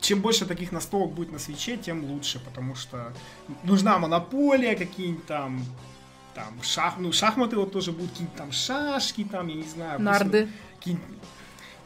чем 0.00 0.20
больше 0.20 0.46
таких 0.46 0.72
настолок 0.72 1.12
будет 1.12 1.32
на 1.32 1.38
свече, 1.38 1.76
тем 1.76 2.04
лучше, 2.04 2.40
потому 2.40 2.74
что 2.74 3.12
нужна 3.62 3.98
Монополия, 3.98 4.74
какие-нибудь 4.76 5.26
там 5.26 5.64
там 6.36 6.62
шах, 6.62 6.98
ну 6.98 7.12
шахматы 7.12 7.56
вот 7.56 7.72
тоже 7.72 7.92
будут 7.92 8.10
какие-то 8.10 8.36
там 8.36 8.52
шашки, 8.52 9.24
там, 9.24 9.48
я 9.48 9.54
не 9.54 9.62
знаю. 9.62 10.00
Нарды. 10.00 10.48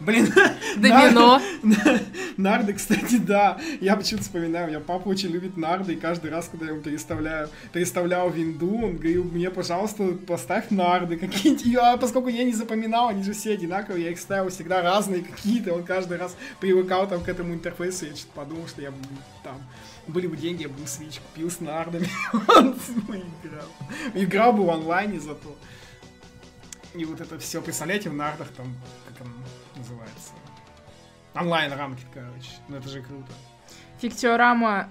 Блин, 0.00 0.32
Домино. 0.76 1.40
Нарды, 2.38 2.72
кстати, 2.72 3.16
да. 3.16 3.60
Я 3.80 3.96
почему-то 3.96 4.24
вспоминаю, 4.24 4.66
у 4.66 4.68
меня 4.70 4.80
папа 4.80 5.08
очень 5.08 5.28
любит 5.28 5.58
нарды, 5.58 5.92
и 5.92 5.96
каждый 5.96 6.30
раз, 6.30 6.48
когда 6.48 6.66
я 6.66 6.72
ему 6.72 6.80
переставляю, 6.80 7.50
переставлял 7.72 8.30
винду, 8.30 8.76
он 8.76 8.96
говорил, 8.96 9.24
мне, 9.24 9.50
пожалуйста, 9.50 10.16
поставь 10.26 10.70
нарды 10.70 11.18
какие-нибудь. 11.18 11.66
Я, 11.66 11.96
поскольку 11.98 12.28
я 12.28 12.44
не 12.44 12.52
запоминал, 12.52 13.08
они 13.08 13.22
же 13.22 13.34
все 13.34 13.52
одинаковые, 13.52 14.06
я 14.06 14.10
их 14.12 14.18
ставил 14.18 14.48
всегда 14.48 14.80
разные 14.80 15.22
какие-то, 15.22 15.74
он 15.74 15.84
каждый 15.84 16.16
раз 16.16 16.34
привыкал 16.60 17.06
там 17.06 17.22
к 17.22 17.28
этому 17.28 17.52
интерфейсу, 17.52 18.06
я 18.06 18.16
что-то 18.16 18.32
подумал, 18.34 18.68
что 18.68 18.80
я 18.80 18.92
там 19.44 19.60
были 20.06 20.26
бы 20.26 20.36
деньги, 20.36 20.62
я 20.62 20.68
бы 20.68 20.74
Switch 20.84 21.20
купил 21.20 21.50
с 21.50 21.60
нардами. 21.60 22.08
Он 22.32 22.74
играл. 23.44 23.68
Играл 24.14 24.52
бы 24.52 24.64
в 24.64 24.70
онлайне 24.70 25.20
зато. 25.20 25.56
И 26.94 27.04
вот 27.04 27.20
это 27.20 27.38
все, 27.38 27.62
представляете, 27.62 28.10
в 28.10 28.14
нардах 28.14 28.48
там, 28.56 28.74
как 29.06 29.24
он 29.24 29.32
называется? 29.80 30.32
Онлайн 31.34 31.72
рамки, 31.72 32.04
короче. 32.12 32.50
Ну 32.68 32.76
это 32.76 32.88
же 32.88 33.02
круто. 33.02 33.32
Фиктиорама, 33.98 34.88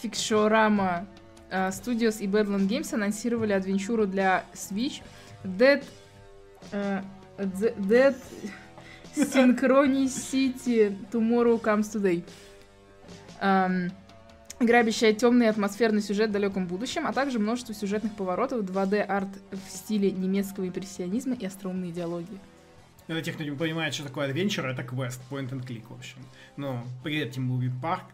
Фикшорама 0.00 1.06
uh, 1.50 1.70
Studios 1.70 2.20
и 2.20 2.26
Badland 2.26 2.68
Games 2.68 2.94
анонсировали 2.94 3.52
адвенчуру 3.52 4.06
для 4.06 4.44
Switch 4.52 5.02
Dead, 5.44 5.84
uh, 6.72 7.04
Dead 7.38 8.16
Synchronicity 9.16 10.96
Tomorrow 11.10 11.60
Comes 11.60 11.92
Today. 11.92 12.24
Um, 13.40 13.90
Игра 14.60 14.78
обещает 14.78 15.18
темный 15.18 15.48
атмосферный 15.48 16.00
сюжет 16.00 16.30
в 16.30 16.32
далеком 16.32 16.66
будущем, 16.66 17.06
а 17.06 17.12
также 17.12 17.38
множество 17.40 17.74
сюжетных 17.74 18.14
поворотов, 18.14 18.62
2D-арт 18.62 19.28
в 19.50 19.70
стиле 19.70 20.12
немецкого 20.12 20.68
импрессионизма 20.68 21.34
и 21.34 21.44
остроумной 21.44 21.90
идеологии. 21.90 22.38
Для 23.06 23.20
тех, 23.20 23.34
кто 23.34 23.44
не 23.44 23.50
понимает, 23.50 23.94
что 23.94 24.04
такое 24.04 24.28
адвенчур, 24.28 24.66
это 24.66 24.82
квест, 24.82 25.20
point 25.30 25.50
and 25.50 25.66
click, 25.66 25.84
в 25.88 25.92
общем. 25.92 26.18
Ну, 26.56 26.82
привет, 27.02 27.36
Team 27.36 27.48
Movie 27.48 27.72
Park. 27.82 28.04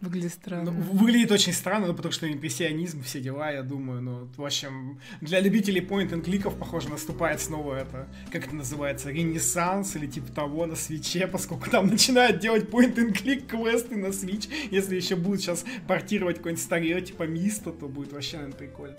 Выглядит 0.00 0.32
странно. 0.32 0.70
Ну, 0.70 0.80
выглядит 0.80 1.32
очень 1.32 1.52
странно, 1.52 1.88
ну, 1.88 1.94
потому 1.94 2.12
что 2.12 2.32
импрессионизм, 2.32 3.02
все 3.02 3.20
дела, 3.20 3.50
я 3.50 3.64
думаю, 3.64 4.00
ну, 4.00 4.28
в 4.36 4.44
общем, 4.44 5.00
для 5.20 5.40
любителей 5.40 5.80
point 5.80 6.10
and 6.10 6.22
кликов, 6.22 6.56
похоже, 6.56 6.88
наступает 6.90 7.40
снова 7.40 7.74
это, 7.74 8.06
как 8.30 8.46
это 8.46 8.54
называется, 8.54 9.10
ренессанс 9.10 9.96
или 9.96 10.06
типа 10.06 10.32
того 10.32 10.66
на 10.66 10.76
свече, 10.76 11.26
поскольку 11.26 11.68
там 11.68 11.88
начинают 11.88 12.38
делать 12.38 12.68
point 12.68 12.94
and 12.94 13.12
click 13.12 13.46
квесты 13.46 13.96
на 13.96 14.12
свич. 14.12 14.46
Если 14.70 14.94
еще 14.94 15.16
будут 15.16 15.40
сейчас 15.40 15.64
портировать 15.88 16.36
какой-нибудь 16.36 16.62
старье 16.62 17.00
типа 17.00 17.24
Миста, 17.24 17.72
то 17.72 17.88
будет 17.88 18.12
вообще, 18.12 18.36
наверное, 18.36 18.56
прикольно. 18.56 18.96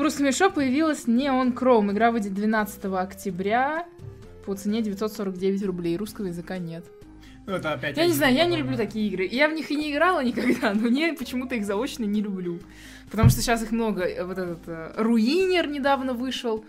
В 0.00 0.02
русском 0.02 0.24
мешо 0.24 0.48
появилась 0.48 1.04
Neon 1.04 1.52
Chrome. 1.52 1.92
Игра 1.92 2.10
выйдет 2.10 2.32
12 2.32 2.86
октября 2.86 3.86
по 4.46 4.54
цене 4.54 4.80
949 4.80 5.62
рублей. 5.64 5.98
Русского 5.98 6.28
языка 6.28 6.56
нет. 6.56 6.86
Ну, 7.44 7.52
это 7.52 7.74
опять 7.74 7.98
я 7.98 8.06
не 8.06 8.14
знаю, 8.14 8.34
я 8.34 8.46
не 8.46 8.56
люблю 8.56 8.78
такие 8.78 9.08
игры. 9.08 9.28
Я 9.30 9.46
в 9.50 9.52
них 9.52 9.70
и 9.70 9.76
не 9.76 9.92
играла 9.92 10.24
никогда, 10.24 10.72
но 10.72 10.88
мне 10.88 11.12
почему-то 11.12 11.54
их 11.54 11.66
заочно 11.66 12.04
не 12.04 12.22
люблю. 12.22 12.60
Потому 13.10 13.28
что 13.28 13.42
сейчас 13.42 13.62
их 13.62 13.72
много. 13.72 14.08
Вот 14.24 14.38
этот 14.38 14.66
uh, 14.66 14.94
Руинер 14.96 15.68
недавно 15.68 16.14
вышел. 16.14 16.64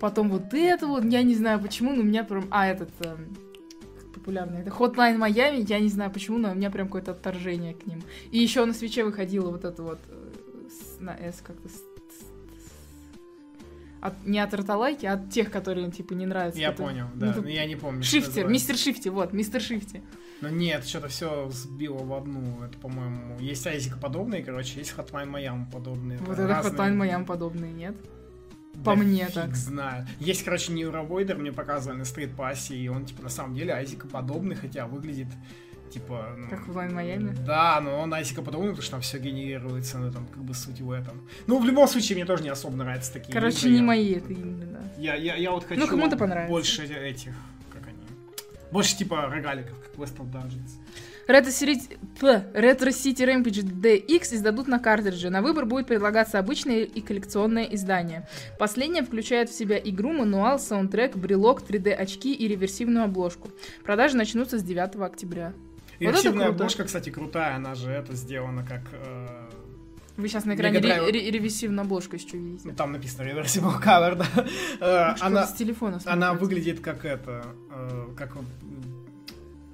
Потом 0.00 0.28
вот 0.28 0.52
это 0.52 0.88
вот, 0.88 1.04
я 1.04 1.22
не 1.22 1.36
знаю 1.36 1.60
почему, 1.60 1.92
но 1.92 2.00
у 2.00 2.04
меня 2.04 2.24
прям... 2.24 2.48
А, 2.50 2.66
этот... 2.66 2.90
Uh, 2.98 3.16
популярный. 4.12 4.62
Это 4.62 4.70
Hotline 4.70 5.18
Miami, 5.18 5.64
я 5.68 5.78
не 5.78 5.88
знаю 5.88 6.10
почему, 6.10 6.38
но 6.38 6.50
у 6.50 6.54
меня 6.56 6.68
прям 6.68 6.88
какое-то 6.88 7.12
отторжение 7.12 7.74
к 7.74 7.86
ним. 7.86 8.02
И 8.32 8.40
еще 8.40 8.64
на 8.64 8.72
свече 8.72 9.04
выходила 9.04 9.52
вот 9.52 9.64
это 9.64 9.84
вот 9.84 10.00
э, 10.08 10.98
на 10.98 11.14
S 11.14 11.42
как-то 11.46 11.68
от, 14.02 14.26
не 14.26 14.40
от 14.40 14.52
ротолайки, 14.52 15.06
а 15.06 15.14
от 15.14 15.30
тех, 15.30 15.50
которые, 15.50 15.88
типа, 15.90 16.14
не 16.14 16.26
нравятся. 16.26 16.60
Я 16.60 16.72
которые... 16.72 17.04
понял, 17.04 17.06
да, 17.14 17.34
ну, 17.36 17.42
но 17.42 17.48
я 17.48 17.64
не 17.66 17.76
помню. 17.76 18.02
Шифтер, 18.02 18.48
мистер 18.48 18.76
Шифти, 18.76 19.08
вот, 19.08 19.32
мистер 19.32 19.60
Шифти. 19.60 20.02
Ну 20.40 20.48
нет, 20.48 20.84
что-то 20.84 21.06
все 21.06 21.48
сбило 21.50 22.02
в 22.02 22.12
одну. 22.12 22.64
Это, 22.64 22.76
по-моему, 22.78 23.38
есть 23.38 23.64
Айзика 23.64 23.96
подобные, 23.98 24.42
короче, 24.42 24.80
есть 24.80 24.92
Hotline 24.96 25.30
Miami 25.30 25.70
подобные. 25.70 26.18
Вот 26.18 26.36
это, 26.36 26.52
это 26.52 26.68
Hotline 26.68 26.96
Miami 26.96 27.24
подобные, 27.24 27.72
нет? 27.72 27.94
По 28.84 28.96
да 28.96 28.96
мне 28.96 29.28
так. 29.28 29.54
знаю. 29.54 30.08
Есть, 30.18 30.42
короче, 30.42 30.72
Neurovoider, 30.72 31.36
мне 31.36 31.52
показывали 31.52 31.98
на 31.98 32.04
стрит 32.04 32.34
пассе, 32.34 32.74
и 32.74 32.88
он, 32.88 33.04
типа, 33.04 33.22
на 33.22 33.28
самом 33.28 33.54
деле 33.54 33.72
Айзика 33.72 34.08
подобный, 34.08 34.56
хотя 34.56 34.86
выглядит 34.88 35.28
типа... 35.92 36.34
Ну, 36.36 36.48
как 36.48 36.66
в 36.66 36.74
Майами? 36.74 37.34
Да, 37.46 37.80
но 37.80 37.98
он 37.98 38.12
Айсика 38.14 38.42
подумал, 38.42 38.68
потому 38.68 38.82
что 38.82 38.92
там 38.92 39.00
все 39.00 39.18
генерируется, 39.18 39.98
ну 39.98 40.12
там 40.12 40.26
как 40.26 40.42
бы 40.42 40.54
суть 40.54 40.80
в 40.80 40.90
этом. 40.90 41.20
Ну, 41.46 41.58
в 41.58 41.64
любом 41.64 41.86
случае, 41.88 42.16
мне 42.16 42.24
тоже 42.24 42.42
не 42.42 42.48
особо 42.48 42.76
нравятся 42.76 43.12
такие 43.12 43.32
Короче, 43.32 43.68
игры. 43.68 43.70
не 43.70 43.82
мои 43.82 44.14
это 44.14 44.28
да. 44.28 44.80
Я, 44.98 45.14
я, 45.14 45.36
я 45.36 45.50
вот 45.50 45.62
ну, 45.62 45.68
хочу 45.68 45.80
ну, 45.80 45.86
кому-то 45.86 46.16
понравится. 46.16 46.50
больше 46.50 46.84
этих, 46.84 47.34
как 47.72 47.82
они, 47.86 47.96
больше 48.70 48.96
типа 48.96 49.28
рогаликов, 49.28 49.78
как 49.78 49.94
Western 49.94 50.30
Dungeons. 50.30 50.78
Retro 51.28 51.50
City, 51.50 51.98
Retro 52.20 52.90
City 52.90 53.24
Rampage 53.24 53.62
DX 53.62 54.34
издадут 54.34 54.66
на 54.66 54.78
картридже. 54.78 55.30
На 55.30 55.40
выбор 55.40 55.66
будет 55.66 55.86
предлагаться 55.86 56.38
обычное 56.38 56.80
и 56.80 57.00
коллекционное 57.00 57.64
издание. 57.64 58.28
Последнее 58.58 59.04
включает 59.04 59.48
в 59.48 59.56
себя 59.56 59.78
игру, 59.78 60.12
мануал, 60.12 60.58
саундтрек, 60.58 61.16
брелок, 61.16 61.62
3D-очки 61.62 62.34
и 62.34 62.48
реверсивную 62.48 63.04
обложку. 63.04 63.50
Продажи 63.84 64.16
начнутся 64.16 64.58
с 64.58 64.62
9 64.62 64.96
октября. 64.96 65.52
Реверсивная 66.02 66.46
вот 66.46 66.54
обложка, 66.56 66.84
кстати, 66.84 67.10
крутая, 67.10 67.56
она 67.56 67.74
же 67.74 67.90
это 67.90 68.14
сделана 68.14 68.64
как... 68.64 68.82
Э... 68.92 69.48
Вы 70.16 70.28
сейчас 70.28 70.44
на 70.44 70.54
экране 70.54 70.78
ре- 70.78 71.10
ре- 71.10 71.30
реверсивную 71.30 71.82
обложку 71.82 72.16
еще 72.16 72.36
видите. 72.36 72.68
Ну, 72.68 72.74
там 72.74 72.92
написано 72.92 73.22
Reversible 73.26 73.82
Cover, 73.82 74.16
да. 74.16 74.44
Э, 74.80 75.14
она, 75.20 75.46
с 75.46 75.54
телефона 75.54 76.00
она 76.04 76.34
выглядит 76.34 76.80
как 76.80 77.04
это, 77.04 77.44
э, 77.70 78.08
как 78.16 78.36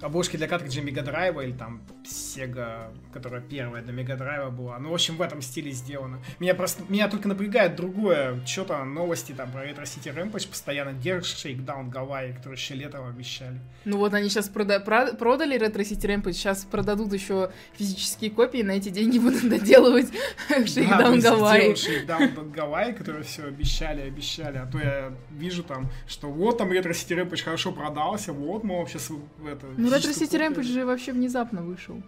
обложки 0.01 0.37
для 0.37 0.47
картриджа 0.49 0.81
Мега 0.81 1.03
Драйва 1.03 1.41
или 1.43 1.53
там 1.53 1.83
Sega, 2.05 2.95
которая 3.13 3.41
первая 3.41 3.83
для 3.83 3.93
Мега 3.93 4.17
Драйва 4.17 4.51
была. 4.51 4.79
Ну, 4.79 4.91
в 4.91 4.95
общем, 4.95 5.17
в 5.17 5.23
этом 5.23 5.43
стиле 5.43 5.71
сделано. 5.73 6.21
Меня 6.39 6.55
просто, 6.55 6.83
меня 6.89 7.09
только 7.09 7.29
напрягает 7.29 7.77
другое. 7.77 8.45
Что-то 8.47 8.85
новости 8.85 9.33
там 9.33 9.51
про 9.51 9.67
Retro 9.67 9.83
City 9.83 10.15
Rampage 10.15 10.49
постоянно 10.49 10.93
держит 10.93 11.37
Shakedown 11.37 11.89
Гавайи, 11.91 12.33
которые 12.33 12.57
еще 12.57 12.75
летом 12.75 13.07
обещали. 13.09 13.59
Ну 13.85 13.99
вот 13.99 14.15
они 14.15 14.29
сейчас 14.29 14.49
прода- 14.49 14.81
про- 14.81 15.15
продали 15.15 15.59
Retro 15.59 15.81
City 15.83 16.07
Rampage, 16.15 16.33
сейчас 16.33 16.65
продадут 16.65 17.13
еще 17.13 17.51
физические 17.75 18.31
копии, 18.31 18.63
на 18.63 18.73
эти 18.73 18.89
деньги 18.91 19.19
будут 19.29 19.49
доделывать 19.49 20.09
Shakedown 20.51 21.21
Гавайи. 21.21 21.75
Shakedown 21.75 22.51
Гавайи, 22.51 22.93
которые 22.93 23.25
все 23.25 23.45
обещали, 23.45 24.03
обещали. 24.03 24.59
А 24.59 24.67
то 24.67 24.79
я 24.79 25.13
вижу 25.31 25.63
там, 25.63 25.91
что 26.07 26.29
вот 26.31 26.59
там 26.59 26.71
Retro 26.73 26.91
City 26.93 27.17
Rampage 27.23 27.43
хорошо 27.43 27.73
продался, 27.73 28.33
вот 28.33 28.65
мы 28.65 28.79
вообще 28.79 28.99
это... 29.47 29.67
Ну, 29.91 29.97
Retro 29.97 30.15
City 30.15 30.39
Rampage 30.39 30.63
же 30.63 30.85
вообще 30.85 31.13
внезапно 31.13 31.63
вышел. 31.63 32.03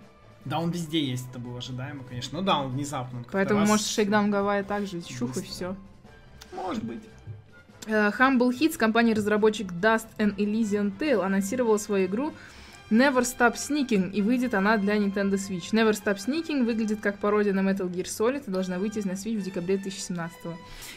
Да, 0.44 0.58
он 0.58 0.70
везде 0.70 1.04
есть, 1.04 1.26
это 1.30 1.38
было 1.38 1.58
ожидаемо, 1.58 2.02
конечно. 2.04 2.38
Ну 2.38 2.44
да, 2.44 2.58
он 2.58 2.72
внезапно. 2.72 3.18
Он 3.18 3.26
Поэтому, 3.30 3.60
раз... 3.60 3.68
может, 3.68 3.86
Shakedown 3.86 4.30
Гавайи 4.30 4.62
также, 4.62 5.02
чух 5.02 5.36
и 5.36 5.42
все. 5.42 5.76
Может 6.52 6.82
быть. 6.82 7.02
Uh, 7.86 8.14
Humble 8.18 8.50
Hits, 8.50 8.76
компания-разработчик 8.76 9.72
Dust 9.72 10.06
and 10.18 10.36
Elysian 10.36 10.92
Tale, 10.98 11.24
анонсировала 11.24 11.78
свою 11.78 12.06
игру 12.06 12.32
Never 12.90 13.22
Stop 13.22 13.54
Sneaking, 13.54 14.10
и 14.12 14.20
выйдет 14.20 14.54
она 14.54 14.76
для 14.76 14.96
Nintendo 14.96 15.34
Switch. 15.34 15.72
Never 15.72 15.92
Stop 15.92 16.16
Sneaking 16.16 16.64
выглядит 16.64 17.00
как 17.00 17.18
пародия 17.18 17.52
на 17.52 17.60
Metal 17.60 17.88
Gear 17.88 18.04
Solid 18.04 18.42
и 18.46 18.50
должна 18.50 18.78
выйти 18.78 18.98
на 19.06 19.12
Switch 19.12 19.38
в 19.38 19.42
декабре 19.42 19.76
2017 19.76 20.36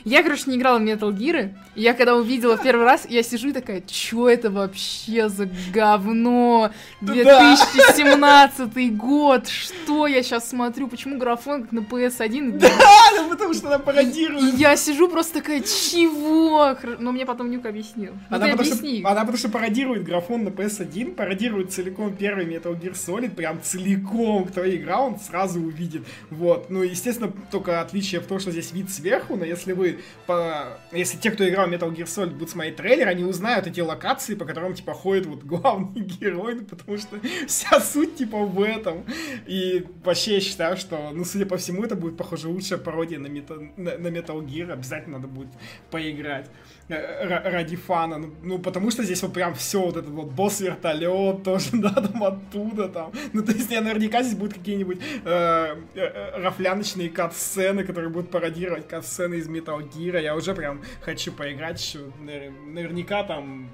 Я, 0.03 0.23
короче, 0.23 0.43
не 0.47 0.57
играла 0.57 0.79
в 0.79 0.81
Metal 0.81 1.11
Gear, 1.11 1.53
и 1.75 1.81
я 1.81 1.93
когда 1.93 2.15
увидела 2.15 2.57
в 2.57 2.63
первый 2.63 2.85
раз, 2.85 3.05
я 3.09 3.21
сижу 3.21 3.49
и 3.49 3.53
такая, 3.53 3.81
чё 3.81 4.27
это 4.27 4.49
вообще 4.49 5.29
за 5.29 5.47
говно? 5.71 6.71
2017 7.01 8.97
год, 8.97 9.47
что 9.47 10.07
я 10.07 10.23
сейчас 10.23 10.49
смотрю, 10.49 10.87
почему 10.87 11.17
графон 11.17 11.63
как 11.63 11.71
на 11.71 11.79
PS1? 11.79 12.57
Да, 12.57 12.69
ну 13.17 13.29
потому 13.29 13.53
что 13.53 13.67
она 13.67 13.79
пародирует. 13.79 14.53
И 14.53 14.57
я 14.57 14.75
сижу 14.75 15.07
просто 15.07 15.35
такая, 15.35 15.61
чего? 15.61 16.75
Но 16.99 17.11
мне 17.11 17.25
потом 17.25 17.51
Нюк 17.51 17.65
объяснил. 17.65 18.13
Ну, 18.29 18.35
Она 18.35 18.45
ты 18.47 18.51
потому, 18.53 18.75
что, 18.75 18.87
она 18.87 19.19
потому 19.21 19.37
что 19.37 19.49
пародирует 19.49 20.03
графон 20.03 20.43
на 20.43 20.49
PS1, 20.49 21.13
пародирует 21.15 21.71
целиком 21.83 22.15
первый 22.15 22.45
Metal 22.45 22.79
Gear 22.79 22.93
Solid, 22.93 23.35
прям 23.35 23.61
целиком, 23.61 24.45
кто 24.45 24.67
играл, 24.69 25.07
он 25.07 25.19
сразу 25.19 25.59
увидит. 25.59 26.03
Вот, 26.29 26.69
ну, 26.69 26.81
естественно, 26.83 27.31
только 27.51 27.81
отличие 27.81 28.21
в 28.21 28.25
том, 28.25 28.39
что 28.39 28.51
здесь 28.51 28.71
вид 28.71 28.89
сверху, 28.89 29.35
но 29.35 29.45
если 29.45 29.73
вы, 29.73 29.99
по... 30.25 30.79
если 30.91 31.17
те, 31.17 31.31
кто 31.31 31.47
играл 31.47 31.69
Metal 31.69 31.93
Gear 31.93 32.05
Solid, 32.05 32.31
будут 32.31 32.51
смотреть 32.51 32.77
трейлер, 32.77 33.07
они 33.07 33.23
узнают 33.23 33.67
эти 33.67 33.81
локации, 33.81 34.35
по 34.35 34.45
которым, 34.45 34.73
типа, 34.73 34.93
ходит 34.93 35.25
вот 35.25 35.43
главный 35.43 36.01
герой, 36.21 36.55
ну, 36.55 36.65
потому 36.65 36.97
что 36.97 37.19
вся 37.47 37.79
суть, 37.79 38.15
типа, 38.15 38.37
в 38.37 38.61
этом. 38.61 39.03
И 39.45 39.85
вообще 40.03 40.35
я 40.35 40.39
считаю, 40.39 40.77
что, 40.77 41.11
ну, 41.13 41.25
судя 41.25 41.45
по 41.45 41.57
всему, 41.57 41.83
это 41.83 41.95
будет, 41.95 42.17
похоже, 42.17 42.47
лучшая 42.47 42.79
пародия 42.79 43.19
на, 43.19 43.27
Мета- 43.27 43.71
на, 43.77 43.97
на 43.97 44.07
Metal 44.07 44.39
Gear, 44.45 44.71
обязательно 44.71 45.17
надо 45.17 45.27
будет 45.27 45.49
поиграть 45.91 46.49
э, 46.87 47.27
ра- 47.27 47.49
ради 47.49 47.75
фана, 47.75 48.17
ну, 48.17 48.33
ну, 48.43 48.59
потому 48.59 48.91
что 48.91 49.03
здесь 49.03 49.21
вот 49.21 49.33
прям 49.33 49.53
все, 49.53 49.81
вот 49.81 49.97
этот 49.97 50.11
вот 50.11 50.31
босс-вертолет 50.31 51.43
тоже, 51.43 51.72
да, 51.81 51.89
там 51.89 52.23
оттуда, 52.23 52.87
там, 52.87 53.11
ну, 53.33 53.43
то 53.43 53.51
есть, 53.51 53.71
я 53.71 53.81
наверняка 53.81 54.21
здесь 54.21 54.35
будут 54.37 54.53
какие-нибудь 54.53 54.99
э, 55.25 55.75
э, 55.95 56.41
рафляночные 56.41 57.09
кат-сцены, 57.09 57.83
которые 57.83 58.09
будут 58.09 58.29
пародировать 58.29 58.87
кат-сцены 58.87 59.35
из 59.35 59.47
Metal 59.47 59.79
Gear, 59.91 60.21
я 60.21 60.35
уже 60.35 60.53
прям 60.53 60.81
хочу 61.01 61.31
поиграть 61.31 61.97
наверняка 62.19 63.23
там 63.23 63.69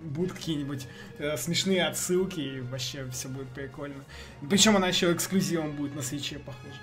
будут 0.00 0.32
какие-нибудь 0.32 0.86
э, 1.18 1.36
смешные 1.36 1.84
отсылки, 1.86 2.40
и 2.40 2.60
вообще 2.60 3.08
все 3.10 3.28
будет 3.28 3.48
прикольно. 3.48 4.04
Причем 4.48 4.76
она 4.76 4.88
еще 4.88 5.12
эксклюзивом 5.12 5.72
будет 5.72 5.94
на 5.96 6.02
свече, 6.02 6.38
похоже. 6.38 6.78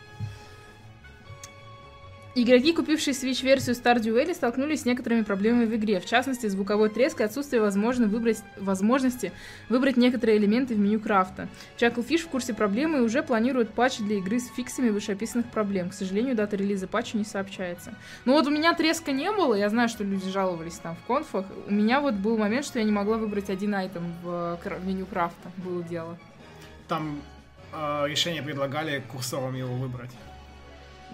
Игроки, 2.38 2.74
купившие 2.74 3.13
Switch-версию 3.13 3.77
Stardew 3.77 4.13
Valley, 4.13 4.34
столкнулись 4.34 4.82
с 4.82 4.86
некоторыми 4.86 5.22
проблемами 5.22 5.63
в 5.63 5.74
игре. 5.74 6.01
В 6.01 6.06
частности, 6.06 6.48
звуковой 6.48 6.89
треск 6.89 7.22
и 7.22 7.24
отсутствие 7.24 7.62
возможно 7.62 8.08
выбрать, 8.08 8.44
возможности 8.58 9.32
выбрать 9.70 9.96
некоторые 9.96 10.38
элементы 10.38 10.75
в 10.75 10.77
меню 10.77 11.00
крафта. 11.00 11.48
Chucklefish 11.77 12.24
в 12.24 12.27
курсе 12.27 12.54
проблемы 12.54 12.98
и 12.98 13.01
уже 13.01 13.24
планирует 13.24 13.70
патч 13.70 14.00
для 14.00 14.18
игры 14.18 14.42
с 14.42 14.50
фиксами 14.50 14.89
вышеописанных 14.89 15.46
проблем. 15.46 15.92
К 15.92 15.94
сожалению, 15.94 16.36
дата 16.36 16.58
релиза 16.58 16.88
патча 16.88 17.18
не 17.18 17.24
сообщается. 17.24 17.96
Ну 18.25 18.34
вот 18.34 18.46
у 18.48 18.51
меня 18.51 18.74
треска 18.74 19.13
не 19.13 19.32
было, 19.32 19.54
я 19.54 19.70
знаю, 19.70 19.88
что 19.88 20.04
люди 20.04 20.30
жаловались 20.30 20.75
там 20.80 20.98
в 20.98 21.08
конфах. 21.08 21.46
У 21.68 21.72
меня 21.72 22.01
вот 22.01 22.15
был 22.15 22.38
момент, 22.38 22.65
что 22.65 22.80
я 22.80 22.86
не 22.86 22.92
могла 22.92 23.15
выбрать 23.15 23.50
один 23.50 23.74
айтем 23.75 24.13
в 24.22 24.60
кра- 24.62 24.80
меню 24.80 25.06
крафта. 25.06 25.50
Было 25.56 25.82
дело. 25.84 26.18
Там 26.89 27.22
э, 27.72 28.08
решение 28.10 28.44
предлагали 28.44 29.01
курсором 29.10 29.56
его 29.56 29.74
выбрать. 29.74 30.12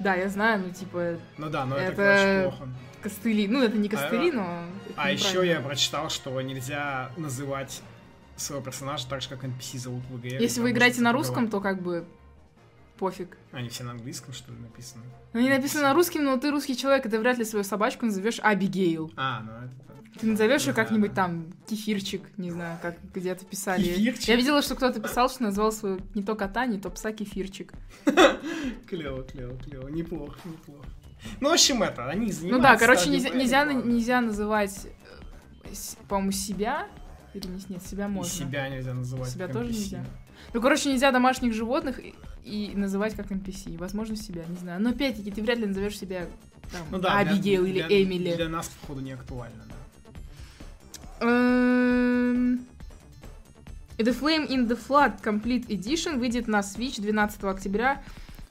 Да, 0.01 0.15
я 0.15 0.29
знаю, 0.29 0.63
ну 0.65 0.74
типа 0.74 1.17
Ну 1.38 1.50
да, 1.50 1.65
но 1.65 1.77
это, 1.77 1.91
Это- 1.91 1.96
короче, 1.96 2.58
плохо. 2.58 2.72
костыли. 3.03 3.48
Ну, 3.48 3.63
это 3.63 3.77
не 3.77 3.89
костыли, 3.89 4.31
но... 4.31 4.63
это 4.89 4.93
А 4.96 5.12
еще 5.12 5.46
я 5.48 5.60
прочитал, 5.62 6.10
что 6.10 6.39
нельзя 6.41 7.12
называть 7.17 7.81
своего 8.36 8.63
персонажа 8.63 9.08
так 9.08 9.22
же, 9.22 9.29
как 9.29 9.43
NPC 9.43 9.77
зовут 9.77 10.03
в 10.10 10.20
игре. 10.20 10.38
Если 10.39 10.62
вы 10.62 10.72
играете 10.72 11.01
на 11.01 11.12
русском, 11.13 11.48
то 11.48 11.62
как 11.62 11.81
бы 11.81 12.05
пофиг. 12.98 13.38
Они 13.51 13.70
все 13.70 13.84
на 13.84 13.91
английском, 13.91 14.34
что 14.34 14.51
ли, 14.51 14.60
написаны? 14.60 15.03
Не 15.34 15.50
написано 15.50 15.84
на 15.84 15.93
русском, 15.93 16.24
но 16.24 16.38
ты 16.38 16.51
русский 16.51 16.77
человек, 16.77 17.05
и 17.05 17.10
ты 17.10 17.20
вряд 17.20 17.38
ли 17.38 17.46
свою 17.46 17.63
собачку 17.63 18.05
назовешь 18.05 18.39
Абигейл. 18.39 19.12
А, 19.15 19.41
ну 19.41 19.51
это... 19.65 19.90
Ты 20.20 20.27
назовешь 20.27 20.68
ее 20.68 20.74
как-нибудь 20.74 21.13
там 21.13 21.48
кефирчик, 21.68 22.22
не 22.38 22.51
знаю, 22.51 22.77
как 22.82 22.96
где-то 23.13 23.46
писали. 23.46 23.84
Кефирчик? 23.84 24.27
Я 24.27 24.36
видела, 24.36 24.62
что 24.62 24.75
кто-то 24.75 25.00
писал, 25.00 25.30
что 25.30 25.44
назвал 25.44 25.72
свою 25.72 26.00
не 26.13 26.22
то 26.24 26.36
кота, 26.36 26.65
не 26.65 26.80
то 26.80 26.89
пса 26.89 27.12
кефирчик. 27.12 27.74
Клево, 28.88 29.24
клево, 29.24 29.58
клево. 29.58 29.88
Неплохо, 29.88 30.38
неплохо. 30.46 30.86
Ну, 31.39 31.50
в 31.50 31.53
общем, 31.53 31.82
это, 31.84 32.08
они 32.10 32.27
Ну 32.27 32.32
занимаются... 32.34 32.62
да, 32.72 32.77
короче, 32.77 33.10
нельзя, 33.10 33.63
нельзя, 33.65 34.22
называть, 34.22 34.88
э, 35.63 35.69
по-моему, 36.08 36.32
себя. 36.32 36.88
Или 37.34 37.47
не, 37.47 37.62
нет, 37.69 37.84
себя 37.84 38.06
И 38.06 38.10
можно. 38.10 38.32
себя 38.32 38.67
нельзя 38.67 38.93
называть 38.93 39.30
Себя 39.30 39.47
тоже 39.47 39.69
нельзя. 39.69 40.06
Ну, 40.54 40.62
короче, 40.62 40.89
нельзя 40.89 41.12
домашних 41.12 41.54
животных 41.54 42.00
и, 42.00 42.13
и 42.43 42.71
называть 42.76 43.15
как 43.15 43.32
NPC. 43.32 43.78
Возможно, 43.78 44.15
себя, 44.17 44.43
не 44.45 44.58
знаю. 44.58 44.82
Но 44.82 44.89
опять-таки, 44.89 45.32
ты 45.32 45.41
вряд 45.41 45.60
ли 45.60 45.67
назовешь 45.67 45.97
себя 45.97 46.26
там, 46.71 46.82
Ну 46.91 47.00
да, 47.00 47.24
для- 47.24 47.34
Абигейл 47.34 47.63
или 47.65 47.84
для- 47.84 48.04
Эмили. 48.04 48.36
Для 48.36 48.50
нас, 48.50 48.67
походу, 48.67 49.02
не 49.02 49.12
актуально, 49.13 49.63
да. 49.69 49.76
The 54.04 54.20
Flame 54.20 54.48
in 54.48 54.68
the 54.68 54.80
Flood 54.88 55.22
Complete 55.22 55.68
Edition 55.68 56.18
выйдет 56.18 56.48
на 56.48 56.62
Switch 56.62 57.00
12 57.00 57.44
октября 57.44 58.02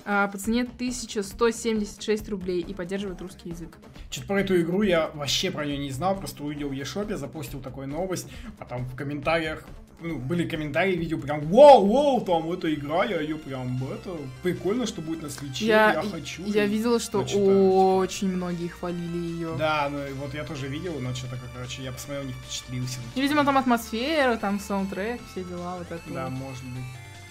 а, 0.05 0.29
по 0.29 0.39
цене 0.39 0.63
1176 0.63 2.29
рублей 2.29 2.61
и 2.61 2.73
поддерживает 2.73 3.21
русский 3.21 3.49
язык. 3.49 3.77
Что-то 4.11 4.29
про 4.29 4.41
эту 4.43 4.61
игру 4.61 4.83
я 4.83 5.11
вообще 5.13 5.51
про 5.51 5.67
нее 5.67 5.79
не 5.79 5.91
знал, 5.91 6.17
просто 6.17 6.45
увидел 6.45 6.69
в 6.69 6.73
Ешопе, 6.73 7.17
запостил 7.17 7.61
такую 7.61 7.89
новость, 7.89 8.29
а 8.61 8.65
там 8.65 8.85
в 8.85 8.95
комментариях, 8.95 9.65
ну, 10.01 10.19
были 10.19 10.49
комментарии, 10.49 10.97
видео 10.97 11.19
прям, 11.19 11.41
вау, 11.47 11.87
вау, 11.87 12.21
там 12.23 12.51
эта 12.51 12.73
игра, 12.73 13.05
я 13.05 13.21
ее 13.21 13.37
прям, 13.37 13.83
это, 13.93 14.17
прикольно, 14.43 14.87
что 14.87 15.01
будет 15.03 15.23
на 15.23 15.31
свече, 15.31 15.67
я, 15.67 15.93
Я, 15.93 16.03
хочу. 16.03 16.45
я 16.47 16.67
видела, 16.67 16.99
что 16.99 17.21
очень 17.21 18.29
многие 18.29 18.69
хвалили 18.69 19.17
ее. 19.17 19.57
Да, 19.59 19.89
ну 19.91 19.99
вот 20.17 20.35
я 20.35 20.45
тоже 20.45 20.69
видел, 20.69 20.99
но 21.01 21.15
что-то, 21.15 21.39
короче, 21.55 21.83
я 21.83 21.93
посмотрел, 21.93 22.25
не 22.25 22.33
впечатлился. 22.33 23.01
И, 23.15 23.21
видимо, 23.21 23.45
там 23.45 23.59
атмосфера, 23.59 24.37
там 24.37 24.61
саундтрек, 24.61 25.21
все 25.31 25.45
дела, 25.45 25.77
вот 25.79 25.91
это. 25.91 26.03
Да, 26.13 26.25
вот. 26.25 26.33
может 26.33 26.65
быть. 26.65 26.85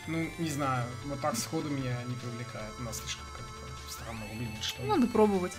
Ну, 0.07 0.27
не 0.39 0.49
знаю, 0.49 0.85
вот 1.05 1.19
так 1.21 1.37
сходу 1.37 1.69
меня 1.69 1.95
не 2.07 2.15
привлекает, 2.15 2.71
у 2.79 2.83
нас 2.83 2.97
слишком 2.97 3.25
как-то 3.31 3.91
странно 3.91 4.21
выглядит, 4.33 4.63
что 4.63 4.81
ли. 4.81 4.89
Надо 4.89 5.07
пробовать. 5.07 5.53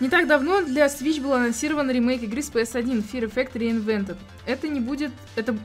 Не 0.00 0.08
так 0.08 0.26
давно 0.26 0.60
для 0.60 0.86
Switch 0.86 1.20
был 1.20 1.34
анонсирован 1.34 1.88
ремейк 1.88 2.22
игры 2.24 2.42
с 2.42 2.50
PS1 2.50 3.04
Fear 3.12 3.32
Effect 3.32 3.52
Reinvented. 3.52 4.16
Это 4.44 4.66
не 4.66 4.80
будет... 4.80 5.12
Это, 5.36 5.56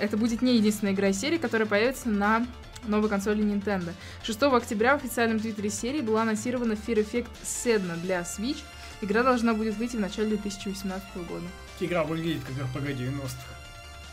это 0.00 0.16
будет 0.16 0.40
не 0.40 0.56
единственная 0.56 0.94
игра 0.94 1.08
из 1.08 1.20
серии, 1.20 1.36
которая 1.36 1.68
появится 1.68 2.08
на 2.08 2.46
новой 2.86 3.10
консоли 3.10 3.44
Nintendo. 3.44 3.92
6 4.22 4.42
октября 4.44 4.96
в 4.96 5.04
официальном 5.04 5.40
твиттере 5.40 5.68
серии 5.68 6.00
была 6.00 6.22
анонсирована 6.22 6.72
Fear 6.72 7.06
Effect 7.06 7.28
Sedna 7.44 8.00
для 8.00 8.20
Switch. 8.22 8.62
Игра 9.02 9.22
должна 9.22 9.52
будет 9.52 9.76
выйти 9.76 9.96
в 9.96 10.00
начале 10.00 10.28
2018 10.28 11.16
года. 11.28 11.44
Игра 11.78 12.02
выглядит 12.04 12.42
как 12.44 12.82
RPG 12.82 12.96
90-х. 12.96 13.65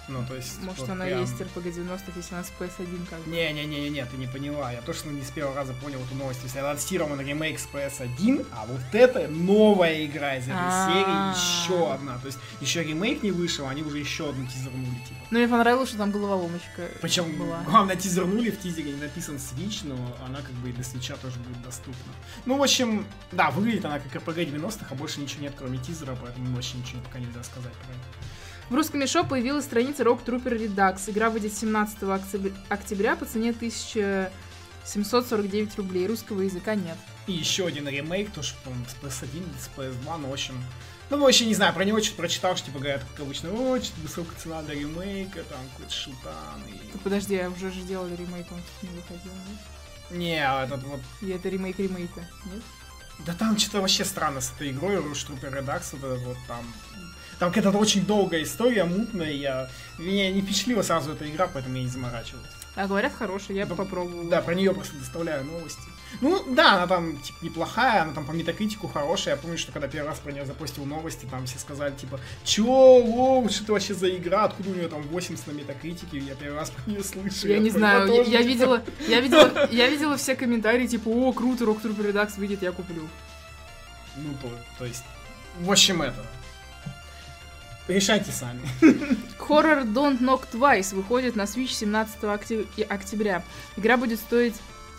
Ну, 0.10 0.24
то 0.28 0.36
есть... 0.36 0.62
Может, 0.62 0.80
вот 0.82 0.89
она 0.89 1.06
прям- 1.06 1.22
есть 1.22 1.34
RPG 1.39 1.72
90-х, 1.76 2.12
если 2.16 2.36
она 2.36 2.44
с 2.44 2.52
PS1 2.60 3.08
как 3.10 3.20
бы. 3.22 3.32
Не-не-не-не, 3.32 4.06
ты 4.06 4.18
не 4.18 4.28
поняла. 4.28 4.72
Я 4.74 4.82
точно 4.82 5.12
не 5.12 5.22
с 5.24 5.32
первого 5.32 5.56
раза 5.56 5.74
понял 5.74 6.00
эту 6.02 6.16
новость. 6.16 6.39
То 6.42 6.46
есть 6.46 6.58
анонсирован 6.58 7.20
ремейк 7.22 7.58
с 7.58 7.68
PS1, 7.72 8.46
а 8.52 8.66
вот 8.66 8.82
это 8.92 9.28
новая 9.30 10.06
игра 10.06 10.36
из 10.36 10.44
этой 10.44 10.56
А. 10.56 10.89
серии, 10.89 11.70
еще 11.72 11.94
одна. 11.94 12.18
То 12.18 12.28
есть 12.28 12.39
еще 12.60 12.84
ремейк 12.84 13.24
не 13.24 13.32
вышел, 13.32 13.68
они 13.68 13.82
уже 13.82 13.98
еще 14.00 14.30
одну 14.30 14.46
тизернули, 14.46 14.96
типа. 15.08 15.20
Но 15.32 15.39
мне 15.39 15.48
понравилось, 15.48 15.89
что 15.89 15.98
там 15.98 16.12
головоломочка 16.12 16.89
Причем, 17.02 17.32
была. 17.38 17.62
главное, 17.66 17.96
тизернули 17.96 18.52
в 18.52 18.60
тизере, 18.62 18.92
не 18.92 19.02
написан 19.02 19.36
Switch, 19.38 19.88
но 19.88 19.96
она 20.28 20.39
как 20.42 20.52
бы 20.56 20.70
и 20.70 20.74
для 20.74 20.84
свеча 20.84 21.16
тоже 21.16 21.39
будет 21.39 21.62
доступна. 21.63 22.12
Ну, 22.46 22.58
в 22.58 22.63
общем, 22.63 23.06
да, 23.32 23.50
выглядит 23.52 23.86
она 23.86 24.00
как 24.00 24.13
RPG 24.22 24.54
90-х, 24.54 24.86
а 24.89 24.96
больше 24.96 25.22
ничего 25.22 25.42
нет, 25.44 25.54
кроме 25.58 25.78
тизера, 25.78 26.16
поэтому 26.22 26.54
вообще 26.56 26.78
ничего 26.78 27.00
пока 27.02 27.20
нельзя 27.20 27.42
сказать 27.44 27.74
про 27.74 27.92
это. 27.94 28.04
В 28.69 28.76
русском 28.76 28.99
мешо 29.02 29.23
появилась 29.23 29.65
страница 29.65 30.04
Rock 30.04 30.23
Trooper 30.26 30.58
Redux. 30.58 31.10
Игра 31.10 31.30
выйдет 31.30 31.54
17 31.54 31.97
октября- 32.69 33.15
по 33.15 33.26
цене 33.26 33.52
1749 33.52 35.76
рублей. 35.78 36.08
Русского 36.08 36.41
языка 36.41 36.73
нет. 36.76 36.97
И 37.28 37.34
еще 37.34 37.67
один 37.67 37.88
ремейк, 37.88 38.32
тоже, 38.32 38.54
по-моему, 38.63 38.86
с 38.86 38.95
PS1 39.04 39.38
или 39.38 39.60
с 39.60 39.69
PS2, 39.78 40.17
но 40.17 40.30
в 40.30 40.34
общем... 40.34 40.56
Ну, 41.10 41.17
вообще 41.19 41.45
не 41.45 41.54
знаю, 41.54 41.73
про 41.73 41.84
него 41.86 41.99
что-то 42.02 42.17
прочитал, 42.17 42.56
что, 42.56 42.67
типа, 42.67 42.80
говорят, 42.80 43.04
как 43.12 43.19
обычно, 43.21 43.49
о, 43.52 43.78
что-то 43.80 44.02
высокая 44.02 44.36
цена 44.39 44.62
для 44.63 44.73
ремейка, 44.76 45.43
там, 45.43 45.60
какой-то 45.73 45.93
шутан, 45.93 46.62
и... 46.67 46.78
Так 46.93 47.02
подожди, 47.02 47.36
а 47.38 47.49
уже 47.49 47.71
же 47.71 47.82
делали 47.82 48.15
ремейк, 48.15 48.47
он 48.52 48.60
не 48.82 48.89
выходил, 48.89 49.32
нет? 49.47 49.60
Не, 50.17 50.39
а 50.43 50.63
этот 50.65 50.82
вот... 50.84 50.99
И 51.21 51.30
это 51.30 51.49
ремейк 51.49 51.78
ремейка, 51.78 52.21
нет? 52.52 52.63
Да 53.19 53.34
там 53.34 53.58
что-то 53.58 53.82
вообще 53.82 54.06
странно 54.06 54.41
с 54.41 54.52
этой 54.52 54.71
игрой, 54.71 54.95
Trooper 55.28 55.52
Redux, 55.52 55.97
вот 55.97 56.19
вот 56.19 56.38
там... 56.47 56.65
Там 57.39 57.52
какая-то 57.52 57.78
очень 57.78 58.06
долгая 58.06 58.43
история, 58.43 58.84
мутная, 58.84 59.32
я... 59.32 59.69
Меня 59.97 60.32
не 60.32 60.41
впечатлила 60.41 60.82
сразу 60.82 61.13
эта 61.13 61.30
игра, 61.30 61.47
поэтому 61.47 61.76
я 61.78 61.84
не 61.84 61.89
заморачивался. 61.89 62.49
А 62.76 62.88
говорят, 62.88 63.13
хороший, 63.13 63.56
я 63.56 63.65
бы 63.65 63.76
Да, 63.76 63.84
попробовала. 63.84 64.30
Да, 64.30 64.41
про 64.41 64.56
нее 64.56 64.73
просто 64.73 64.95
доставляю 64.97 65.45
новости. 65.45 65.82
Ну, 66.21 66.43
да, 66.54 66.73
она 66.73 66.88
там, 66.88 67.17
типа, 67.17 67.38
неплохая, 67.41 68.04
она 68.04 68.13
там 68.13 68.26
по 68.26 68.32
метакритику 68.32 68.88
хорошая. 68.88 69.36
Я 69.36 69.41
помню, 69.41 69.58
что 69.58 69.71
когда 69.71 69.88
первый 69.88 70.08
раз 70.10 70.19
про 70.19 70.32
нее 70.32 70.45
запустил 70.45 70.86
новости, 70.86 71.26
там 71.30 71.45
все 71.45 71.60
сказали, 71.60 71.93
типа, 71.95 72.19
чё, 72.43 72.65
лол, 72.65 73.50
что 73.49 73.63
это 73.63 73.73
вообще 73.73 73.93
за 73.93 74.15
игра, 74.15 74.45
откуда 74.45 74.69
у 74.69 74.73
нее 74.73 74.88
там 74.88 75.02
80 75.04 75.47
на 75.47 75.52
метакритике, 75.52 76.17
я 76.19 76.36
первый 76.36 76.58
раз 76.58 76.71
про 76.71 76.89
нее 76.91 77.04
слышу. 77.04 77.47
Я, 77.47 77.60
не 77.60 77.69
такой, 77.69 77.80
знаю, 77.80 78.02
я, 78.02 78.17
тоже, 78.17 78.32
я 78.32 78.41
видела, 78.41 78.84
я 79.08 79.19
видела, 79.19 79.67
я 79.71 79.88
видела 79.88 80.17
все 80.17 80.36
комментарии, 80.36 80.88
типа, 80.88 81.10
о, 81.10 81.34
круто, 81.34 81.65
Rock 81.65 81.82
Trooper 81.82 82.12
Redux 82.12 82.38
выйдет, 82.38 82.62
я 82.62 82.71
куплю. 82.71 83.08
Ну, 84.15 84.30
то, 84.41 84.49
то 84.80 84.86
есть, 84.86 85.04
в 85.60 85.71
общем, 85.71 86.02
это. 86.02 86.23
Решайте 87.88 88.32
сами. 88.32 88.62
Horror 89.39 89.84
Don't 89.84 90.19
Knock 90.19 90.43
Twice 90.54 90.95
выходит 90.95 91.36
на 91.36 91.41
Switch 91.41 91.71
17 91.73 92.15
октя- 92.23 92.84
октября. 92.88 93.43
Игра 93.76 93.97
будет 93.97 94.19
стоить 94.19 94.56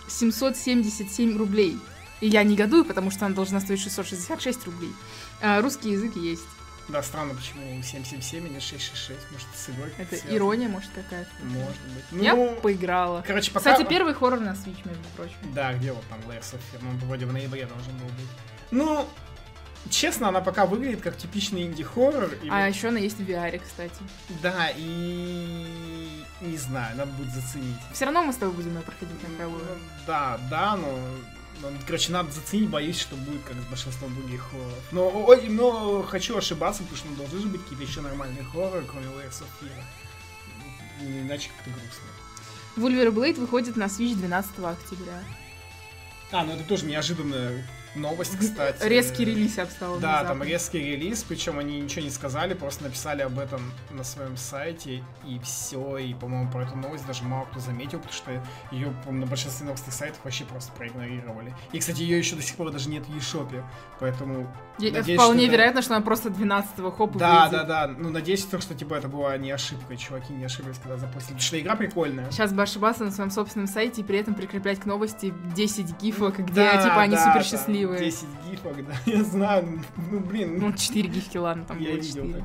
777 0.09 1.37
рублей. 1.37 1.79
И 2.21 2.29
я 2.29 2.43
негодую, 2.43 2.85
потому 2.85 3.11
что 3.11 3.27
она 3.27 3.35
должна 3.35 3.61
стоить 3.61 3.81
666 3.81 4.65
рублей. 4.67 4.93
А, 5.43 5.61
русский 5.61 5.91
язык 5.91 6.17
есть. 6.17 6.45
Да, 6.89 7.03
странно, 7.03 7.35
почему 7.35 7.83
777 7.83 8.47
или 8.47 8.59
666, 8.59 9.19
может, 9.33 9.47
с 9.55 9.71
игрой 9.71 9.91
Это 9.97 10.17
связано. 10.17 10.37
ирония, 10.37 10.69
может, 10.69 10.91
какая-то. 10.95 11.31
Может 11.45 11.81
быть. 12.11 12.23
Я 12.23 12.35
Ну, 12.37 12.57
поиграла. 12.63 13.25
короче, 13.27 13.51
пока... 13.53 13.73
Кстати, 13.73 13.89
первый 13.89 14.13
хоррор 14.13 14.41
на 14.41 14.51
Switch, 14.53 14.87
между 14.87 15.03
прочим. 15.17 15.35
Да, 15.55 15.73
где 15.75 15.93
вот 15.93 16.05
там 16.11 16.21
of 16.21 16.41
Fear? 16.41 16.79
Ну, 16.83 16.91
он 16.91 16.99
вроде 16.99 17.25
в 17.25 17.33
ноябре 17.33 17.65
должен 17.67 17.93
был 17.97 18.07
быть. 18.09 18.29
Ну, 18.71 19.09
честно, 19.91 20.29
она 20.29 20.41
пока 20.41 20.67
выглядит 20.67 21.01
как 21.03 21.17
типичный 21.17 21.63
инди-хоррор. 21.63 22.31
А 22.51 22.67
вот- 22.67 22.75
еще 22.75 22.89
она 22.89 22.99
есть 22.99 23.17
в 23.19 23.23
VR, 23.29 23.59
кстати. 23.63 23.95
Да, 24.43 24.71
и... 24.77 26.23
Не 26.41 26.57
знаю, 26.57 26.97
надо 26.97 27.13
будет 27.13 27.33
заценить. 27.33 27.77
Все 27.93 28.05
равно 28.05 28.23
мы 28.25 28.33
с 28.33 28.37
тобой 28.37 28.55
будем 28.55 28.75
ее 28.77 28.83
проходить 28.83 29.23
на 29.23 29.29
Ну, 29.29 29.35
игровую. 29.37 29.79
да, 30.07 30.39
да, 30.51 30.77
но... 30.77 30.99
но, 31.63 31.71
Короче, 31.87 32.13
надо 32.13 32.31
заценить, 32.33 32.69
боюсь, 32.69 32.99
что 33.01 33.17
будет 33.17 33.43
как 33.45 33.57
с 33.57 33.65
большинством 33.67 34.15
других 34.15 34.43
хорроров. 34.51 34.75
Но, 34.93 35.09
ой, 35.27 35.49
но 35.49 36.03
хочу 36.03 36.37
ошибаться, 36.37 36.83
потому 36.83 36.97
что 36.99 37.09
ну, 37.09 37.17
должны 37.17 37.41
же 37.41 37.47
быть 37.49 37.63
какие-то 37.63 37.85
еще 37.85 38.01
нормальные 38.01 38.45
хорроры, 38.45 38.85
кроме 38.85 39.07
Layers 39.07 39.43
of 39.43 39.47
Fear. 39.61 39.83
Иначе 41.23 41.51
как-то 41.57 41.71
грустно. 41.71 42.05
Вульвер 42.77 43.11
Блейд 43.13 43.39
выходит 43.39 43.77
на 43.77 43.85
Switch 43.85 44.15
12 44.15 44.51
октября. 44.59 45.23
А, 46.33 46.45
ну 46.45 46.55
это 46.55 46.65
тоже 46.65 46.87
неожиданная 46.87 47.65
новость, 47.95 48.39
кстати. 48.39 48.83
Резкий 48.87 49.25
релиз 49.25 49.59
обстал. 49.59 49.99
Да, 49.99 50.25
там 50.25 50.43
резкий 50.43 50.79
релиз, 50.79 51.23
причем 51.23 51.59
они 51.59 51.81
ничего 51.81 52.05
не 52.05 52.11
сказали, 52.11 52.55
просто 52.55 52.85
написали 52.85 53.23
об 53.23 53.39
этом 53.39 53.73
на 53.91 54.05
своем 54.05 54.37
сайте, 54.37 55.03
и 55.27 55.39
все, 55.43 55.99
и, 55.99 56.15
по-моему, 56.15 56.51
про 56.51 56.63
эту 56.65 56.77
новость 56.77 57.07
даже 57.07 57.25
мало 57.25 57.45
кто 57.47 57.61
заметил, 57.61 57.99
потому 57.99 58.13
что 58.15 58.31
ее 58.71 58.93
на 59.09 59.27
большинстве 59.27 59.67
новостных 59.67 59.95
сайтов 59.95 60.21
вообще 60.25 60.45
просто 60.45 60.73
проигнорировали. 60.73 61.55
И, 61.73 61.79
кстати, 61.79 62.03
ее 62.03 62.19
еще 62.19 62.37
до 62.37 62.43
сих 62.43 62.57
пор 62.57 62.71
даже 62.71 62.89
нет 62.89 63.05
в 63.07 63.17
eShop, 63.17 63.63
поэтому... 64.01 64.47
надеюсь, 64.79 65.19
Вполне 65.21 65.43
что 65.43 65.51
да. 65.51 65.53
вероятно, 65.57 65.83
что 65.83 65.97
она 65.97 66.05
просто 66.05 66.29
12-го 66.31 66.91
хоп 66.91 67.17
Да, 67.17 67.45
выйдет. 67.49 67.67
да, 67.67 67.87
да, 67.87 67.95
ну, 67.97 68.11
надеюсь, 68.11 68.45
то, 68.45 68.61
что, 68.61 68.75
типа, 68.75 68.95
это 68.95 69.09
была 69.09 69.37
не 69.37 69.51
ошибка, 69.51 69.97
чуваки 69.97 70.33
не 70.33 70.45
ошиблись, 70.45 70.79
когда 70.79 70.97
запустили, 70.97 71.35
потому 71.35 71.41
что 71.41 71.61
игра 71.61 71.77
прикольная. 71.77 72.31
Сейчас 72.31 72.53
бы 72.53 72.63
ошибаться 72.63 73.05
на 73.05 73.11
своем 73.11 73.31
собственном 73.31 73.69
сайте 73.69 74.01
и 74.01 74.05
при 74.05 74.19
этом 74.19 74.35
прикреплять 74.35 74.81
к 74.81 74.85
новости 74.87 75.33
10 75.55 76.01
гифок, 76.01 76.39
где, 76.39 76.55
Да, 76.55 76.83
типа, 76.83 77.01
они 77.03 77.15
да, 77.15 77.21
супер 77.25 77.35
там 77.35 77.43
счастливые. 77.89 78.01
10 78.01 78.27
гифок, 78.51 78.87
да, 78.87 78.95
я 79.07 79.25
знаю, 79.25 79.81
ну, 80.11 80.21
блин, 80.21 80.59
Ну, 80.59 80.73
4 80.73 81.09
гифки, 81.09 81.37
ладно, 81.39 81.65
там 81.65 81.79
я 81.81 81.91
было 81.91 81.97
видел 81.97 82.23
4. 82.25 82.33
такое. 82.35 82.45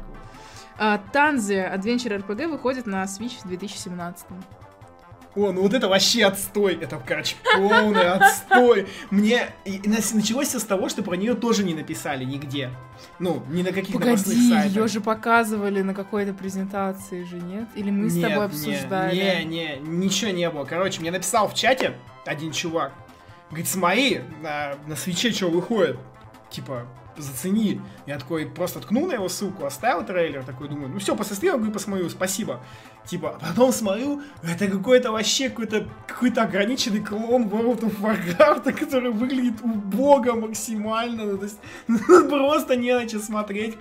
А, 0.82 0.97
Танзия 1.12 1.75
Adventure 1.75 2.23
RPG 2.25 2.47
выходит 2.47 2.86
на 2.88 3.04
Switch 3.04 3.41
в 3.43 3.47
2017 3.49 4.25
О, 5.36 5.52
ну 5.52 5.62
вот 5.62 5.73
это 5.73 5.89
вообще 5.89 6.23
отстой. 6.25 6.75
Это, 6.82 7.02
короче, 7.06 7.36
полный 7.56 8.10
отстой. 8.13 8.88
Мне 9.12 9.49
и 9.65 9.82
началось 9.86 10.47
все 10.47 10.60
с 10.60 10.63
того, 10.63 10.88
что 10.89 11.04
про 11.04 11.15
нее 11.15 11.34
тоже 11.36 11.63
не 11.65 11.73
написали 11.73 12.23
нигде. 12.23 12.71
Ну, 13.19 13.43
ни 13.49 13.62
на 13.62 13.71
каких 13.73 13.93
новостных 13.99 14.36
Погоди, 14.38 14.49
сайтах. 14.49 14.75
ее 14.75 14.88
же 14.88 15.02
показывали 15.02 15.82
на 15.82 15.93
какой-то 15.93 16.34
презентации 16.34 17.23
же, 17.25 17.36
нет? 17.38 17.67
Или 17.75 17.91
мы 17.91 18.10
с 18.10 18.13
Нет, 18.15 18.30
тобой 18.30 18.45
не, 18.47 18.52
обсуждали? 18.54 19.15
Не, 19.15 19.43
не, 19.45 19.80
ничего 19.82 20.32
не 20.32 20.49
было. 20.49 20.63
Короче, 20.63 21.02
мне 21.02 21.12
написал 21.12 21.47
в 21.49 21.54
чате 21.54 21.93
один 22.25 22.52
чувак. 22.54 22.93
Говорит, 23.49 23.67
смотри, 23.67 24.21
на, 24.41 24.75
на 24.88 24.95
свече 24.95 25.31
что 25.31 25.49
выходит. 25.49 25.97
Типа, 26.49 26.88
зацени. 27.21 27.81
Я 28.05 28.17
такой 28.17 28.45
просто 28.45 28.79
ткнул 28.79 29.07
на 29.07 29.13
его 29.13 29.29
ссылку, 29.29 29.65
оставил 29.65 30.05
трейлер, 30.05 30.43
такой 30.43 30.69
думаю, 30.69 30.89
ну 30.89 30.99
все, 30.99 31.15
после 31.15 31.35
стрима 31.35 31.57
говорю, 31.57 31.73
посмотрю, 31.73 32.09
спасибо. 32.09 32.63
Типа, 33.10 33.39
а 33.41 33.48
потом 33.48 33.72
смотрю, 33.72 34.22
это 34.43 34.67
какой-то 34.67 35.12
вообще 35.12 35.50
какой-то 35.50 35.88
какой-то 36.06 36.43
ограниченный 36.43 37.00
клон 37.04 37.43
World 37.48 37.82
of 37.82 38.00
Warcraft, 38.00 38.72
который 38.80 39.12
выглядит 39.12 39.62
убого 39.63 40.34
максимально. 40.34 41.26
Ну, 41.26 41.38
то 41.38 41.45
есть, 41.45 41.60
просто 42.30 42.76
не 42.76 42.93
на 42.93 43.08
что 43.10 43.19
смотреть, 43.19 43.78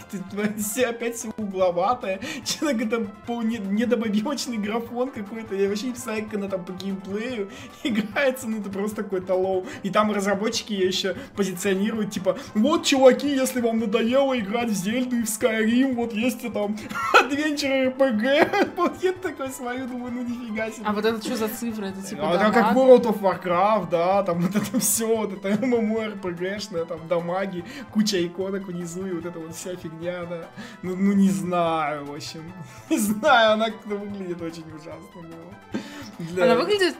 все 0.57 0.87
опять 0.87 1.17
все 1.17 1.31
угловатое. 1.37 2.21
Что-то 2.43 2.73
какой-то 2.73 3.07
пол- 3.27 3.43
не- 3.43 3.59
недобобивочный 3.59 4.57
графон 4.57 5.11
какой-то. 5.11 5.55
Я 5.55 5.69
вообще 5.69 5.87
не 5.87 5.93
представляю, 5.93 6.25
как 6.25 6.35
она 6.35 6.49
там 6.49 6.65
по 6.65 6.73
геймплею 6.73 7.51
играется, 7.85 8.49
ну 8.49 8.61
это 8.61 8.71
просто 8.71 9.03
какой-то 9.03 9.35
лол. 9.35 9.67
И 9.83 9.91
там 9.91 10.11
разработчики 10.11 10.73
ее 10.73 10.87
еще 10.87 11.17
позиционируют, 11.37 12.13
типа, 12.13 12.39
вот, 12.55 12.87
чуваки, 12.87 13.29
если 13.29 13.61
вам 13.61 13.81
надоело 13.81 14.39
играть 14.39 14.71
в 14.71 14.75
Зельду 14.75 15.17
и 15.17 15.23
в 15.23 15.27
Skyrim, 15.27 15.95
вот 15.97 16.15
есть 16.15 16.41
там 16.53 16.79
Adventure 17.15 17.95
RPG. 17.95 18.75
Вот 18.77 19.03
такой 19.23 19.51
смотрю, 19.51 19.87
думаю, 19.87 20.13
ну 20.13 20.23
нифига 20.23 20.71
себе. 20.71 20.85
А 20.87 20.93
вот 20.93 21.05
это 21.05 21.21
что 21.23 21.37
за 21.37 21.49
цифры? 21.49 21.89
Это 21.89 22.03
типа 22.03 22.33
А, 22.33 22.51
как? 22.51 22.77
World 22.77 23.05
of 23.05 23.21
Warcraft, 23.21 23.91
да, 23.91 24.23
там 24.23 24.41
вот 24.41 24.55
это 24.55 24.81
все, 24.81 25.17
вот 25.17 25.33
это 25.33 25.51
MMORPG 25.51 26.18
шное, 26.18 26.85
там 26.85 27.07
дамаги, 27.09 27.65
куча 27.93 28.25
иконок 28.27 28.67
внизу 28.67 29.07
и 29.07 29.13
вот 29.13 29.27
эта 29.27 29.39
вот 29.39 29.55
вся 29.55 29.77
фигня, 29.77 30.25
да. 30.25 30.49
Ну, 30.83 30.97
ну 30.97 31.13
не 31.13 31.31
знаю, 31.31 32.05
в 32.05 32.15
общем. 32.15 32.53
Не 32.91 32.99
знаю, 32.99 33.53
она 33.53 33.67
как-то 33.71 33.97
выглядит 33.97 34.41
очень 34.41 34.65
ужасно. 34.75 35.01
но 35.15 36.25
для- 36.25 36.45
Она 36.45 36.55
выглядит 36.57 36.97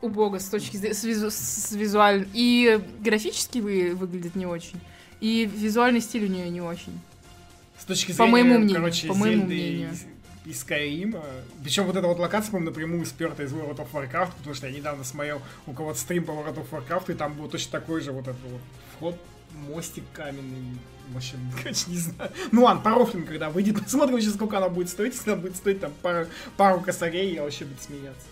убого 0.00 0.38
с 0.38 0.48
точки 0.48 0.76
зрения 0.76 0.94
с, 0.94 1.04
визу- 1.04 1.30
с 1.30 1.72
визуально. 1.72 2.26
И 2.32 2.80
графически 3.00 3.58
вы, 3.58 3.94
выглядит 3.94 4.36
не 4.36 4.46
очень. 4.46 4.80
И 5.20 5.46
визуальный 5.46 6.00
стиль 6.00 6.24
у 6.24 6.28
нее 6.28 6.48
не 6.50 6.60
очень. 6.60 7.00
С 7.78 7.84
точки 7.84 8.12
По 8.12 8.16
зрения, 8.16 8.32
моему 8.32 8.58
мнению, 8.58 8.76
короче, 8.76 9.08
по 9.08 9.14
моему 9.14 9.42
Зельды 9.42 9.54
мнению. 9.54 9.90
И, 10.44 10.50
и 10.50 10.52
Skyrim. 10.52 11.20
Причем 11.62 11.84
вот 11.84 11.96
эта 11.96 12.06
вот 12.06 12.18
локация, 12.18 12.50
по-моему, 12.50 12.70
напрямую 12.70 13.06
сперта 13.06 13.42
из 13.42 13.52
World 13.52 13.76
of 13.76 13.88
Warcraft, 13.92 14.32
потому 14.38 14.54
что 14.54 14.66
я 14.66 14.76
недавно 14.76 15.04
смотрел 15.04 15.40
у 15.66 15.72
кого-то 15.72 15.98
стрим 15.98 16.24
по 16.24 16.32
World 16.32 16.56
of 16.56 16.70
Warcraft, 16.70 17.12
и 17.12 17.14
там 17.14 17.34
был 17.34 17.48
точно 17.48 17.72
такой 17.72 18.00
же 18.00 18.12
вот 18.12 18.28
этот 18.28 18.42
вот 18.42 18.60
вход, 18.96 19.16
мостик 19.68 20.04
каменный. 20.12 20.78
В 21.08 21.16
общем, 21.16 21.38
короче, 21.62 21.84
не 21.88 21.98
знаю. 21.98 22.30
Ну 22.52 22.64
ладно, 22.64 22.82
порофлим, 22.82 23.26
когда 23.26 23.50
выйдет. 23.50 23.82
Посмотрим 23.82 24.14
вообще, 24.14 24.30
сколько 24.30 24.56
она 24.58 24.68
будет 24.68 24.88
стоить. 24.88 25.14
Если 25.14 25.30
она 25.30 25.40
будет 25.40 25.56
стоить 25.56 25.80
там 25.80 25.92
пару, 26.02 26.26
пару 26.56 26.80
косарей, 26.80 27.34
я 27.34 27.42
вообще 27.42 27.64
буду 27.64 27.80
смеяться. 27.80 28.26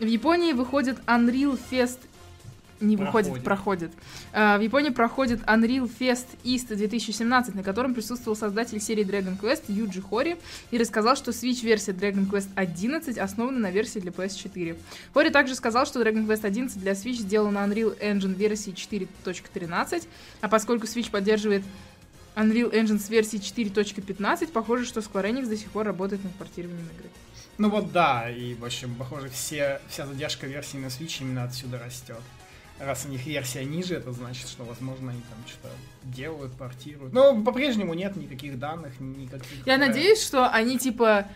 В 0.00 0.06
Японии 0.06 0.52
выходит 0.52 0.98
Unreal 1.06 1.58
Fest 1.70 2.00
не 2.80 2.96
выходит, 2.96 3.42
проходит. 3.42 3.92
А, 4.32 4.58
в 4.58 4.60
Японии 4.60 4.90
проходит 4.90 5.40
Unreal 5.42 5.90
Fest 5.98 6.26
East 6.44 6.74
2017, 6.74 7.54
на 7.54 7.62
котором 7.62 7.94
присутствовал 7.94 8.36
создатель 8.36 8.80
серии 8.80 9.04
Dragon 9.04 9.38
Quest 9.38 9.64
Юджи 9.68 10.02
Хори 10.02 10.36
и 10.70 10.78
рассказал, 10.78 11.16
что 11.16 11.30
Switch-версия 11.30 11.92
Dragon 11.92 12.28
Quest 12.28 12.48
11 12.54 13.18
основана 13.18 13.58
на 13.58 13.70
версии 13.70 14.00
для 14.00 14.10
PS4. 14.10 14.76
Хори 15.12 15.30
также 15.30 15.54
сказал, 15.54 15.86
что 15.86 16.02
Dragon 16.02 16.26
Quest 16.26 16.44
11 16.44 16.80
для 16.80 16.92
Switch 16.92 17.14
сделан 17.14 17.54
на 17.54 17.64
Unreal 17.64 17.98
Engine 18.00 18.34
версии 18.34 18.72
4.13, 18.72 20.06
а 20.40 20.48
поскольку 20.48 20.86
Switch 20.86 21.10
поддерживает 21.10 21.62
Unreal 22.36 22.72
Engine 22.72 22.98
с 22.98 23.08
версии 23.08 23.38
4.15, 23.38 24.48
похоже, 24.48 24.84
что 24.84 25.00
Square 25.00 25.30
Enix 25.30 25.48
до 25.48 25.56
сих 25.56 25.70
пор 25.70 25.86
работает 25.86 26.24
над 26.24 26.34
портированием 26.34 26.86
игры. 26.96 27.08
Ну 27.56 27.70
вот 27.70 27.92
да, 27.92 28.28
и, 28.28 28.54
в 28.54 28.64
общем, 28.64 28.94
похоже, 28.96 29.28
все, 29.28 29.80
вся 29.88 30.06
задержка 30.06 30.46
версии 30.46 30.76
на 30.76 30.86
Switch 30.86 31.20
именно 31.20 31.44
отсюда 31.44 31.78
растет. 31.78 32.20
Раз 32.84 33.06
у 33.06 33.08
них 33.08 33.24
версия 33.24 33.64
ниже, 33.64 33.94
это 33.94 34.12
значит, 34.12 34.48
что, 34.48 34.64
возможно, 34.64 35.10
они 35.10 35.20
там 35.22 35.38
что-то 35.46 35.70
делают, 36.02 36.52
портируют. 36.52 37.12
Но 37.12 37.40
по-прежнему 37.42 37.94
нет 37.94 38.16
никаких 38.16 38.58
данных, 38.58 39.00
никаких... 39.00 39.66
Я 39.66 39.74
э, 39.74 39.78
надеюсь, 39.78 40.22
что 40.22 40.48
они 40.48 40.78
типа... 40.78 41.26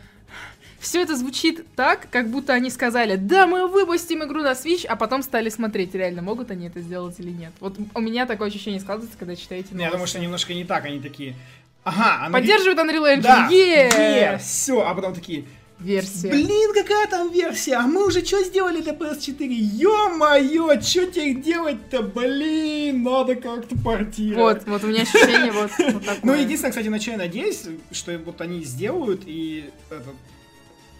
Все 0.78 1.02
это 1.02 1.16
звучит 1.16 1.66
так, 1.74 2.08
как 2.10 2.30
будто 2.30 2.52
они 2.52 2.70
сказали, 2.70 3.16
да, 3.16 3.48
мы 3.48 3.66
выпустим 3.66 4.22
игру 4.22 4.42
на 4.42 4.52
Switch, 4.52 4.86
а 4.86 4.94
потом 4.94 5.24
стали 5.24 5.48
смотреть, 5.48 5.92
реально 5.94 6.22
могут 6.22 6.52
они 6.52 6.68
это 6.68 6.80
сделать 6.80 7.18
или 7.18 7.30
нет. 7.30 7.52
Вот 7.58 7.76
у 7.94 8.00
меня 8.00 8.26
такое 8.26 8.46
ощущение 8.46 8.78
складывается, 8.78 9.18
когда 9.18 9.34
читаете 9.34 9.70
Не, 9.72 9.80
Я 9.82 9.86
думаю, 9.86 9.94
новости. 9.94 10.16
что 10.16 10.22
немножко 10.22 10.54
не 10.54 10.64
так, 10.64 10.84
они 10.84 11.00
такие... 11.00 11.34
Ага, 11.82 12.26
она... 12.26 12.38
Поддерживает 12.38 12.78
Unreal 12.78 13.16
Engine, 13.16 13.22
Да, 13.22 13.48
е 13.50 14.38
все, 14.38 14.80
а 14.82 14.94
потом 14.94 15.14
такие, 15.14 15.46
Версия. 15.80 16.30
блин, 16.30 16.72
какая 16.74 17.06
там 17.06 17.32
версия, 17.32 17.74
а 17.74 17.82
мы 17.82 18.06
уже 18.06 18.24
что 18.24 18.42
сделали 18.42 18.80
для 18.80 18.92
PS4? 18.92 19.46
Ё-моё, 19.46 20.80
что 20.80 21.06
теперь 21.06 21.40
делать-то, 21.40 22.02
блин, 22.02 23.02
надо 23.02 23.36
как-то 23.36 23.76
портировать. 23.76 24.66
Вот, 24.66 24.68
вот 24.68 24.84
у 24.84 24.86
меня 24.88 25.02
ощущение 25.02 25.52
вот, 25.52 25.70
вот 25.78 26.04
такое. 26.04 26.20
Ну, 26.22 26.34
единственное, 26.34 26.70
кстати, 26.70 26.88
на 26.88 27.00
что 27.00 27.12
я 27.12 27.18
надеюсь, 27.18 27.62
что 27.92 28.18
вот 28.18 28.40
они 28.40 28.64
сделают, 28.64 29.22
и 29.26 29.70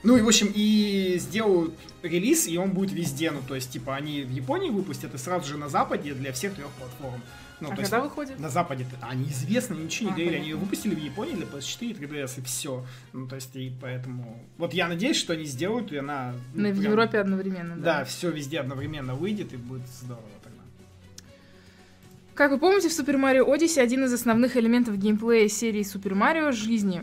Ну 0.04 0.16
и, 0.16 0.20
в 0.20 0.28
общем, 0.28 0.52
и 0.54 1.16
сделают 1.18 1.74
релиз, 2.02 2.46
и 2.46 2.56
он 2.56 2.70
будет 2.70 2.92
везде. 2.92 3.32
Ну, 3.32 3.40
то 3.46 3.56
есть, 3.56 3.72
типа, 3.72 3.96
они 3.96 4.22
в 4.22 4.30
Японии 4.30 4.70
выпустят, 4.70 5.12
и 5.14 5.18
сразу 5.18 5.48
же 5.48 5.56
на 5.58 5.68
Западе 5.68 6.14
для 6.14 6.32
всех 6.32 6.54
трех 6.54 6.70
платформ. 6.70 7.20
Ну, 7.60 7.68
а 7.72 7.76
когда 7.76 7.96
есть, 7.96 8.08
выходит? 8.08 8.38
На 8.38 8.48
Западе. 8.50 8.86
А, 9.00 9.14
неизвестно, 9.14 9.74
ничего 9.74 10.10
не 10.10 10.12
А, 10.12 10.16
говорили. 10.16 10.34
Они 10.36 10.44
понятно. 10.50 10.64
выпустили 10.64 10.94
в 10.94 10.98
Японии 10.98 11.34
для 11.34 11.46
PS4 11.46 11.98
3DS, 11.98 12.38
и 12.40 12.42
все. 12.44 12.84
Ну, 13.12 13.26
то 13.26 13.34
есть, 13.34 13.54
и 13.56 13.72
поэтому... 13.80 14.40
Вот 14.58 14.72
я 14.74 14.86
надеюсь, 14.88 15.16
что 15.16 15.32
они 15.32 15.44
сделают, 15.44 15.90
и 15.92 15.96
она... 15.96 16.34
ну, 16.54 16.62
На- 16.62 16.68
в 16.70 16.78
прям- 16.78 16.92
Европе 16.92 17.18
одновременно, 17.18 17.76
да. 17.76 17.98
Да, 18.00 18.04
все 18.04 18.30
везде 18.30 18.60
одновременно 18.60 19.14
выйдет, 19.14 19.52
и 19.52 19.56
будет 19.56 19.86
здорово 19.88 20.22
тогда. 20.42 20.58
Как 22.34 22.52
вы 22.52 22.58
помните, 22.58 22.88
в 22.88 22.92
Super 22.92 23.16
Mario 23.16 23.44
Odyssey 23.48 23.80
один 23.80 24.04
из 24.04 24.12
основных 24.12 24.56
элементов 24.56 24.96
геймплея 24.96 25.48
серии 25.48 25.80
Super 25.82 26.12
Mario— 26.12 26.52
жизни. 26.52 27.02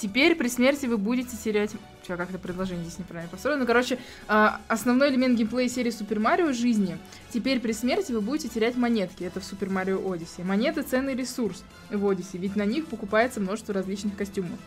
Теперь 0.00 0.34
при 0.34 0.48
смерти 0.48 0.86
вы 0.86 0.96
будете 0.96 1.36
терять... 1.36 1.72
Че, 2.08 2.16
как 2.16 2.30
это 2.30 2.38
предложение 2.38 2.86
здесь 2.86 2.98
неправильно 2.98 3.30
построено? 3.30 3.60
Ну, 3.60 3.66
короче, 3.66 3.98
а, 4.28 4.58
основной 4.66 5.10
элемент 5.10 5.36
геймплея 5.36 5.68
серии 5.68 5.92
Super 5.92 6.16
Mario— 6.16 6.52
жизни. 6.54 6.96
Теперь 7.28 7.60
при 7.60 7.72
смерти 7.72 8.10
вы 8.12 8.22
будете 8.22 8.48
терять 8.48 8.76
монетки. 8.76 9.24
Это 9.24 9.40
в 9.40 9.42
Super 9.42 9.68
Mario 9.68 10.02
Odyssey. 10.02 10.42
Монеты— 10.42 10.82
ценный 10.90 11.14
ресурс 11.14 11.62
в 11.90 12.02
Odyssey, 12.02 12.38
ведь 12.38 12.56
на 12.56 12.64
них 12.64 12.86
покупается 12.86 13.40
множество 13.40 13.74
различных 13.74 14.16
костюмов. 14.16 14.58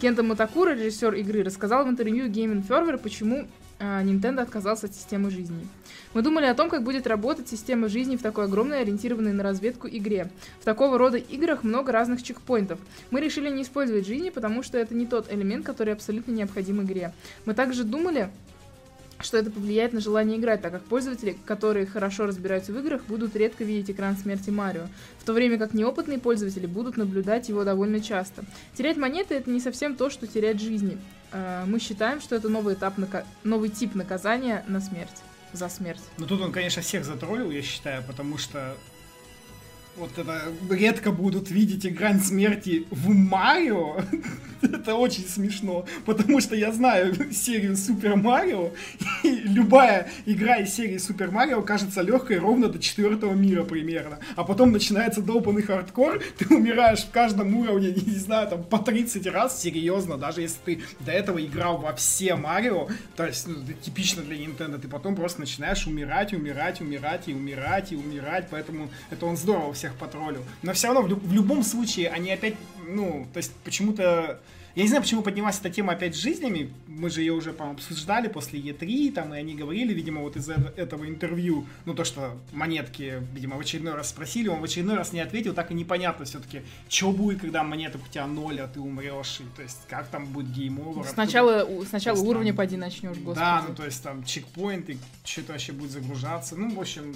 Кента 0.00 0.22
Мотокура, 0.22 0.74
режиссер 0.74 1.12
игры, 1.14 1.42
рассказал 1.42 1.84
в 1.84 1.88
интервью 1.88 2.28
Game 2.28 2.62
Informer, 2.62 2.98
почему 2.98 3.48
Nintendo 3.78 4.40
отказался 4.40 4.86
от 4.86 4.94
системы 4.94 5.30
жизни. 5.30 5.66
Мы 6.14 6.22
думали 6.22 6.46
о 6.46 6.54
том, 6.54 6.68
как 6.68 6.82
будет 6.82 7.06
работать 7.06 7.48
система 7.48 7.88
жизни 7.88 8.16
в 8.16 8.22
такой 8.22 8.44
огромной, 8.44 8.80
ориентированной 8.80 9.32
на 9.32 9.42
разведку 9.42 9.86
игре. 9.88 10.30
В 10.60 10.64
такого 10.64 10.98
рода 10.98 11.16
играх 11.16 11.62
много 11.62 11.92
разных 11.92 12.22
чекпоинтов. 12.22 12.80
Мы 13.10 13.20
решили 13.20 13.48
не 13.50 13.62
использовать 13.62 14.06
жизни, 14.06 14.30
потому 14.30 14.62
что 14.62 14.78
это 14.78 14.94
не 14.94 15.06
тот 15.06 15.32
элемент, 15.32 15.64
который 15.64 15.92
абсолютно 15.92 16.32
необходим 16.32 16.82
игре. 16.82 17.12
Мы 17.44 17.54
также 17.54 17.84
думали, 17.84 18.30
что 19.20 19.36
это 19.36 19.50
повлияет 19.50 19.92
на 19.92 20.00
желание 20.00 20.38
играть, 20.38 20.62
так 20.62 20.72
как 20.72 20.82
пользователи, 20.84 21.36
которые 21.44 21.86
хорошо 21.86 22.26
разбираются 22.26 22.72
в 22.72 22.78
играх, 22.78 23.02
будут 23.06 23.36
редко 23.36 23.64
видеть 23.64 23.90
экран 23.90 24.16
смерти 24.16 24.50
Марио, 24.50 24.86
в 25.18 25.24
то 25.24 25.32
время 25.32 25.58
как 25.58 25.74
неопытные 25.74 26.18
пользователи 26.18 26.66
будут 26.66 26.96
наблюдать 26.96 27.48
его 27.48 27.64
довольно 27.64 28.00
часто. 28.00 28.44
Терять 28.74 28.96
монеты 28.96 29.34
это 29.34 29.50
не 29.50 29.60
совсем 29.60 29.96
то, 29.96 30.08
что 30.08 30.26
терять 30.26 30.60
жизни. 30.60 30.98
Э, 31.32 31.64
Мы 31.66 31.78
считаем, 31.78 32.20
что 32.20 32.36
это 32.36 32.48
новый, 32.48 32.74
этап 32.74 32.94
новый 33.44 33.68
тип 33.68 33.94
наказания 33.94 34.64
на 34.68 34.80
смерть. 34.80 35.22
За 35.52 35.68
смерть. 35.68 36.02
Но 36.18 36.26
тут 36.26 36.40
он, 36.42 36.52
конечно, 36.52 36.82
всех 36.82 37.04
затроллил, 37.04 37.50
я 37.50 37.62
считаю, 37.62 38.02
потому 38.02 38.36
что 38.36 38.76
вот 39.98 40.16
это 40.16 40.52
редко 40.70 41.12
будут 41.12 41.50
видеть 41.50 41.86
экран 41.86 42.20
смерти 42.20 42.86
в 42.90 43.08
Марио. 43.08 43.96
это 44.62 44.94
очень 44.94 45.26
смешно, 45.26 45.84
потому 46.04 46.40
что 46.40 46.54
я 46.56 46.72
знаю 46.72 47.14
серию 47.32 47.76
Супер 47.76 48.16
Марио, 48.16 48.70
и 49.22 49.30
любая 49.30 50.10
игра 50.26 50.56
из 50.56 50.74
серии 50.74 50.98
Супер 50.98 51.30
Марио 51.30 51.62
кажется 51.62 52.02
легкой 52.02 52.38
ровно 52.38 52.68
до 52.68 52.78
четвертого 52.78 53.34
мира 53.34 53.64
примерно. 53.64 54.18
А 54.36 54.44
потом 54.44 54.72
начинается 54.72 55.22
долбанный 55.22 55.62
хардкор, 55.62 56.22
ты 56.38 56.54
умираешь 56.54 57.00
в 57.00 57.10
каждом 57.10 57.54
уровне, 57.56 57.92
не 57.94 58.16
знаю, 58.16 58.48
там 58.48 58.64
по 58.64 58.78
30 58.78 59.26
раз, 59.26 59.60
серьезно, 59.60 60.16
даже 60.16 60.42
если 60.42 60.58
ты 60.64 60.82
до 61.00 61.12
этого 61.12 61.44
играл 61.44 61.78
во 61.78 61.94
все 61.94 62.34
Марио, 62.34 62.88
то 63.16 63.26
есть 63.26 63.46
ну, 63.46 63.56
типично 63.82 64.22
для 64.22 64.36
Nintendo, 64.36 64.78
ты 64.78 64.88
потом 64.88 65.16
просто 65.16 65.40
начинаешь 65.40 65.86
умирать, 65.86 66.32
умирать, 66.32 66.80
умирать 66.80 67.28
и 67.28 67.34
умирать 67.34 67.92
и 67.92 67.96
умирать, 67.96 68.48
поэтому 68.50 68.90
это 69.10 69.26
он 69.26 69.36
здорово 69.36 69.72
всех 69.72 69.87
потроллил. 69.96 70.44
Но 70.62 70.72
все 70.72 70.88
равно 70.88 71.02
в, 71.02 71.08
лю- 71.08 71.20
в 71.22 71.32
любом 71.32 71.62
случае 71.62 72.08
они 72.10 72.30
опять, 72.30 72.54
ну, 72.86 73.26
то 73.32 73.38
есть 73.38 73.52
почему-то 73.64 74.40
я 74.74 74.82
не 74.84 74.88
знаю, 74.88 75.02
почему 75.02 75.22
поднялась 75.22 75.58
эта 75.58 75.70
тема 75.70 75.94
опять 75.94 76.14
с 76.14 76.18
жизнями. 76.18 76.72
Мы 76.86 77.10
же 77.10 77.20
ее 77.20 77.32
уже, 77.32 77.52
по-моему, 77.52 77.78
обсуждали 77.78 78.28
после 78.28 78.60
E3, 78.60 79.10
там, 79.12 79.34
и 79.34 79.38
они 79.38 79.54
говорили, 79.56 79.92
видимо, 79.92 80.20
вот 80.20 80.36
из 80.36 80.48
этого 80.48 81.04
интервью, 81.08 81.66
ну, 81.84 81.94
то, 81.94 82.04
что 82.04 82.36
монетки, 82.52 83.20
видимо, 83.34 83.56
в 83.56 83.60
очередной 83.60 83.94
раз 83.94 84.10
спросили, 84.10 84.46
он 84.46 84.60
в 84.60 84.64
очередной 84.64 84.94
раз 84.94 85.12
не 85.12 85.18
ответил, 85.18 85.52
так 85.52 85.72
и 85.72 85.74
непонятно 85.74 86.26
все-таки, 86.26 86.62
что 86.88 87.10
будет, 87.10 87.40
когда 87.40 87.64
монеток 87.64 88.02
у 88.08 88.12
тебя 88.12 88.28
ноль, 88.28 88.60
а 88.60 88.68
ты 88.68 88.78
умрешь, 88.78 89.40
и, 89.40 89.56
то 89.56 89.62
есть, 89.62 89.78
как 89.88 90.08
там 90.10 90.26
будет 90.26 90.46
game 90.56 90.77
over. 90.77 91.04
Сначала, 91.08 91.64
у- 91.64 91.84
сначала 91.84 92.14
есть 92.16 92.28
уровня 92.28 92.52
там- 92.52 92.56
поди 92.58 92.76
начнешь, 92.76 93.16
господи. 93.16 93.34
Да, 93.38 93.64
ну, 93.68 93.74
то 93.74 93.84
есть, 93.84 94.00
там, 94.00 94.22
чекпоинты, 94.22 94.98
что-то 95.24 95.52
вообще 95.52 95.72
будет 95.72 95.90
загружаться, 95.90 96.54
ну, 96.54 96.72
в 96.72 96.78
общем, 96.80 97.14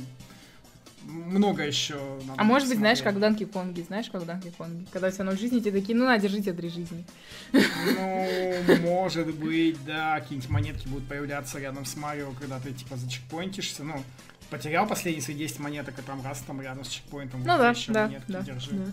много 1.05 1.65
еще 1.65 1.95
надо 2.27 2.35
А 2.41 2.45
может 2.45 2.69
быть, 2.69 2.79
знаешь, 2.79 2.99
посмотреть. 2.99 3.05
как 3.05 3.15
в 3.15 3.21
Данки 3.21 3.45
Конге, 3.53 3.83
знаешь, 3.85 4.11
как 4.11 4.23
в 4.23 4.27
Данки 4.27 4.53
Конге? 4.57 4.87
Когда 4.93 5.09
у 5.09 5.11
тебя 5.11 5.25
ноль 5.25 5.39
жизни, 5.39 5.61
тебе 5.61 5.81
такие, 5.81 5.97
ну 5.99 6.05
на, 6.07 6.19
держите 6.19 6.53
три 6.53 6.69
жизни. 6.69 7.05
Ну, 7.53 8.79
может 8.83 9.35
быть, 9.35 9.83
да, 9.85 10.21
какие-нибудь 10.21 10.51
монетки 10.51 10.89
будут 10.89 11.09
появляться 11.09 11.59
рядом 11.59 11.85
с 11.85 11.97
Марио, 11.97 12.33
когда 12.39 12.59
ты, 12.61 12.73
типа, 12.73 12.97
зачекпоинтишься, 12.97 13.83
ну, 13.85 14.03
потерял 14.51 14.87
последние 14.87 15.23
свои 15.23 15.37
10 15.37 15.59
монеток, 15.61 15.99
и 15.99 16.03
там 16.03 16.23
раз 16.25 16.41
там 16.47 16.61
рядом 16.61 16.85
с 16.85 16.89
чекпоинтом 16.89 17.41
Ну 17.43 17.51
вот 17.53 17.59
да, 17.59 17.71
еще 17.71 17.93
да, 17.93 18.07
монетки 18.07 18.31
да, 18.33 18.41
держи. 18.43 18.71
да. 18.73 18.93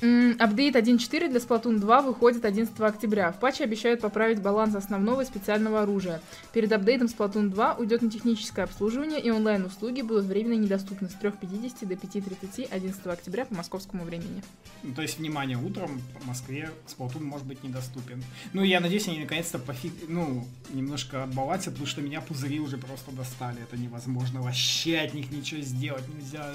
Апдейт 0.00 0.74
1.4 0.74 1.28
для 1.28 1.38
Splatoon 1.38 1.78
2 1.78 2.02
выходит 2.02 2.44
11 2.44 2.78
октября. 2.80 3.30
В 3.32 3.38
патче 3.38 3.64
обещают 3.64 4.00
поправить 4.00 4.42
баланс 4.42 4.74
основного 4.74 5.20
и 5.20 5.24
специального 5.24 5.82
оружия. 5.82 6.20
Перед 6.52 6.72
апдейтом 6.72 7.06
Splatoon 7.06 7.48
2 7.50 7.74
уйдет 7.74 8.02
на 8.02 8.10
техническое 8.10 8.62
обслуживание, 8.62 9.20
и 9.20 9.30
онлайн-услуги 9.30 10.02
будут 10.02 10.24
временно 10.24 10.54
недоступны 10.54 11.08
с 11.08 11.14
3.50 11.14 11.86
до 11.86 11.94
5.30 11.94 12.68
11 12.70 13.06
октября 13.06 13.44
по 13.44 13.54
московскому 13.54 14.04
времени. 14.04 14.42
Ну, 14.82 14.94
то 14.94 15.02
есть, 15.02 15.18
внимание, 15.18 15.56
утром 15.56 16.02
в 16.20 16.26
Москве 16.26 16.70
Splatoon 16.86 17.22
может 17.22 17.46
быть 17.46 17.62
недоступен. 17.62 18.22
Ну, 18.52 18.62
я 18.62 18.80
надеюсь, 18.80 19.06
они 19.06 19.20
наконец-то 19.20 19.58
пофиг... 19.58 19.92
ну, 20.08 20.44
немножко 20.72 21.22
отбалансят, 21.22 21.74
потому 21.74 21.86
что 21.86 22.02
меня 22.02 22.20
пузыри 22.20 22.58
уже 22.58 22.78
просто 22.78 23.12
достали. 23.12 23.62
Это 23.62 23.76
невозможно. 23.76 24.42
Вообще 24.42 24.98
от 24.98 25.14
них 25.14 25.30
ничего 25.30 25.60
сделать 25.60 26.04
нельзя. 26.08 26.52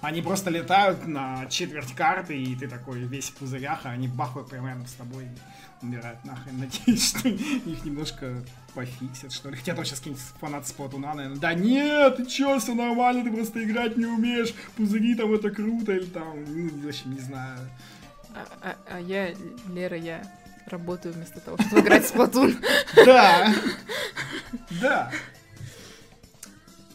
Они, 0.00 0.22
просто 0.22 0.50
летают 0.50 1.06
на 1.06 1.46
четверть 1.46 1.92
карты, 1.94 2.42
и 2.42 2.56
ты 2.56 2.66
такой 2.78 3.00
весь 3.00 3.30
в 3.30 3.34
пузырях, 3.34 3.80
а 3.84 3.90
они 3.90 4.08
бахают 4.08 4.48
прямо 4.48 4.68
рядом 4.68 4.86
с 4.86 4.92
тобой 4.92 5.28
умирают 5.82 6.24
нахрен. 6.24 6.58
Надеюсь, 6.58 7.08
что 7.08 7.28
их 7.28 7.84
немножко 7.84 8.42
пофиксят, 8.74 9.32
что 9.32 9.50
ли. 9.50 9.56
Хотя 9.56 9.74
сейчас 9.84 9.98
какие-нибудь 9.98 10.24
фанаты 10.40 10.68
Сплатуна, 10.68 11.14
наверное. 11.14 11.38
Да 11.38 11.54
нет, 11.54 12.16
ты 12.16 12.26
чё, 12.26 12.58
все 12.58 12.74
нормально, 12.74 13.24
ты 13.24 13.30
просто 13.32 13.62
играть 13.62 13.96
не 13.96 14.06
умеешь. 14.06 14.54
Пузыри 14.76 15.14
там 15.14 15.32
это 15.32 15.50
круто, 15.50 15.92
или 15.92 16.06
там, 16.06 16.44
ну, 16.46 16.68
в 16.82 16.88
общем, 16.88 17.14
не 17.14 17.20
знаю. 17.20 17.58
А, 18.34 18.46
а- 18.62 18.76
а 18.90 19.00
я, 19.00 19.34
Лера, 19.68 19.96
я 19.96 20.22
работаю 20.66 21.14
вместо 21.14 21.40
того, 21.40 21.56
чтобы 21.58 21.80
играть 21.80 22.04
в 22.04 22.14
Splatoon. 22.14 22.56
Да. 23.04 23.54
Да. 24.80 25.12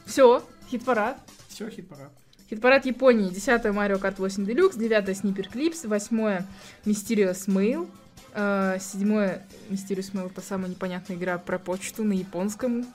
Все, 0.05 0.45
хит-парад. 0.69 1.17
Все, 1.47 1.69
хит-парад. 1.69 2.11
Хит-парад 2.53 2.85
Японии. 2.85 3.29
10 3.31 3.65
Mario 3.65 3.99
Kart 3.99 4.19
8 4.19 4.45
Deluxe, 4.45 4.77
9 4.77 5.09
Sniper 5.09 5.49
Clips, 5.51 5.87
8 5.87 6.45
Mysterious 6.85 7.47
Mail, 7.47 7.89
7 8.35 9.41
Mysterious 9.69 10.13
Mail 10.13 10.29
это 10.29 10.41
самая 10.41 10.69
непонятная 10.69 11.17
игра 11.17 11.39
про 11.39 11.57
почту 11.57 12.03
на 12.03 12.13
японском. 12.13 12.85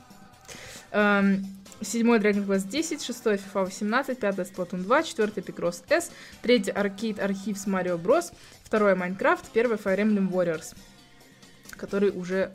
7 0.93 1.43
Dragon 1.83 2.47
Quest 2.47 2.69
10, 2.69 3.03
6 3.03 3.27
FIFA 3.27 3.65
18, 3.65 4.21
5 4.21 4.39
Splatoon 4.39 4.83
2, 4.85 5.03
4 5.03 5.33
Picross 5.43 5.83
S, 5.89 6.13
3 6.43 6.71
Arcade 6.71 7.19
Archives 7.19 7.67
Mario 7.67 7.99
Bros, 7.99 8.33
2 8.71 8.95
Minecraft, 8.95 9.45
1 9.53 9.77
Fire 9.77 9.99
Emblem 9.99 10.31
Warriors, 10.31 10.77
который 11.77 12.11
уже 12.11 12.53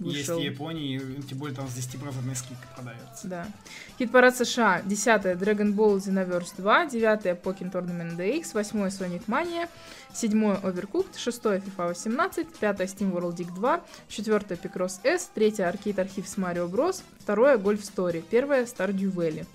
Есть 0.00 0.28
вышел. 0.28 0.38
в 0.38 0.42
Японии, 0.42 1.00
тем 1.28 1.38
более 1.38 1.56
там 1.56 1.66
с 1.68 1.72
10% 1.72 2.34
скидкой 2.36 2.68
продается. 2.74 3.26
Да. 3.26 3.46
Хит-парад 3.98 4.36
США. 4.36 4.82
10 4.84 5.06
Dragon 5.36 5.74
Ball 5.74 5.96
Xenoverse 5.96 6.52
2, 6.56 6.86
9 6.86 7.42
Pokémon 7.42 7.72
Tournament 7.72 8.16
DX, 8.16 8.52
8 8.54 8.86
Sonic 8.88 9.26
Mania, 9.26 9.68
7 10.12 10.32
Overcooked, 10.62 11.16
6 11.16 11.40
FIFA 11.60 11.88
18, 11.88 12.46
5 12.60 12.80
Steam 12.82 13.12
World 13.12 13.34
Dig 13.34 13.52
2, 13.52 13.80
4 14.08 14.56
Picross 14.56 15.00
S, 15.02 15.30
3 15.34 15.50
Arcade 15.64 15.98
Archives 15.98 16.36
Mario 16.36 16.68
Bros, 16.68 17.02
2 17.26 17.56
Golf 17.56 17.82
Story, 17.82 18.22
1 18.30 18.66
Stardew 18.66 19.12
Valley. 19.12 19.46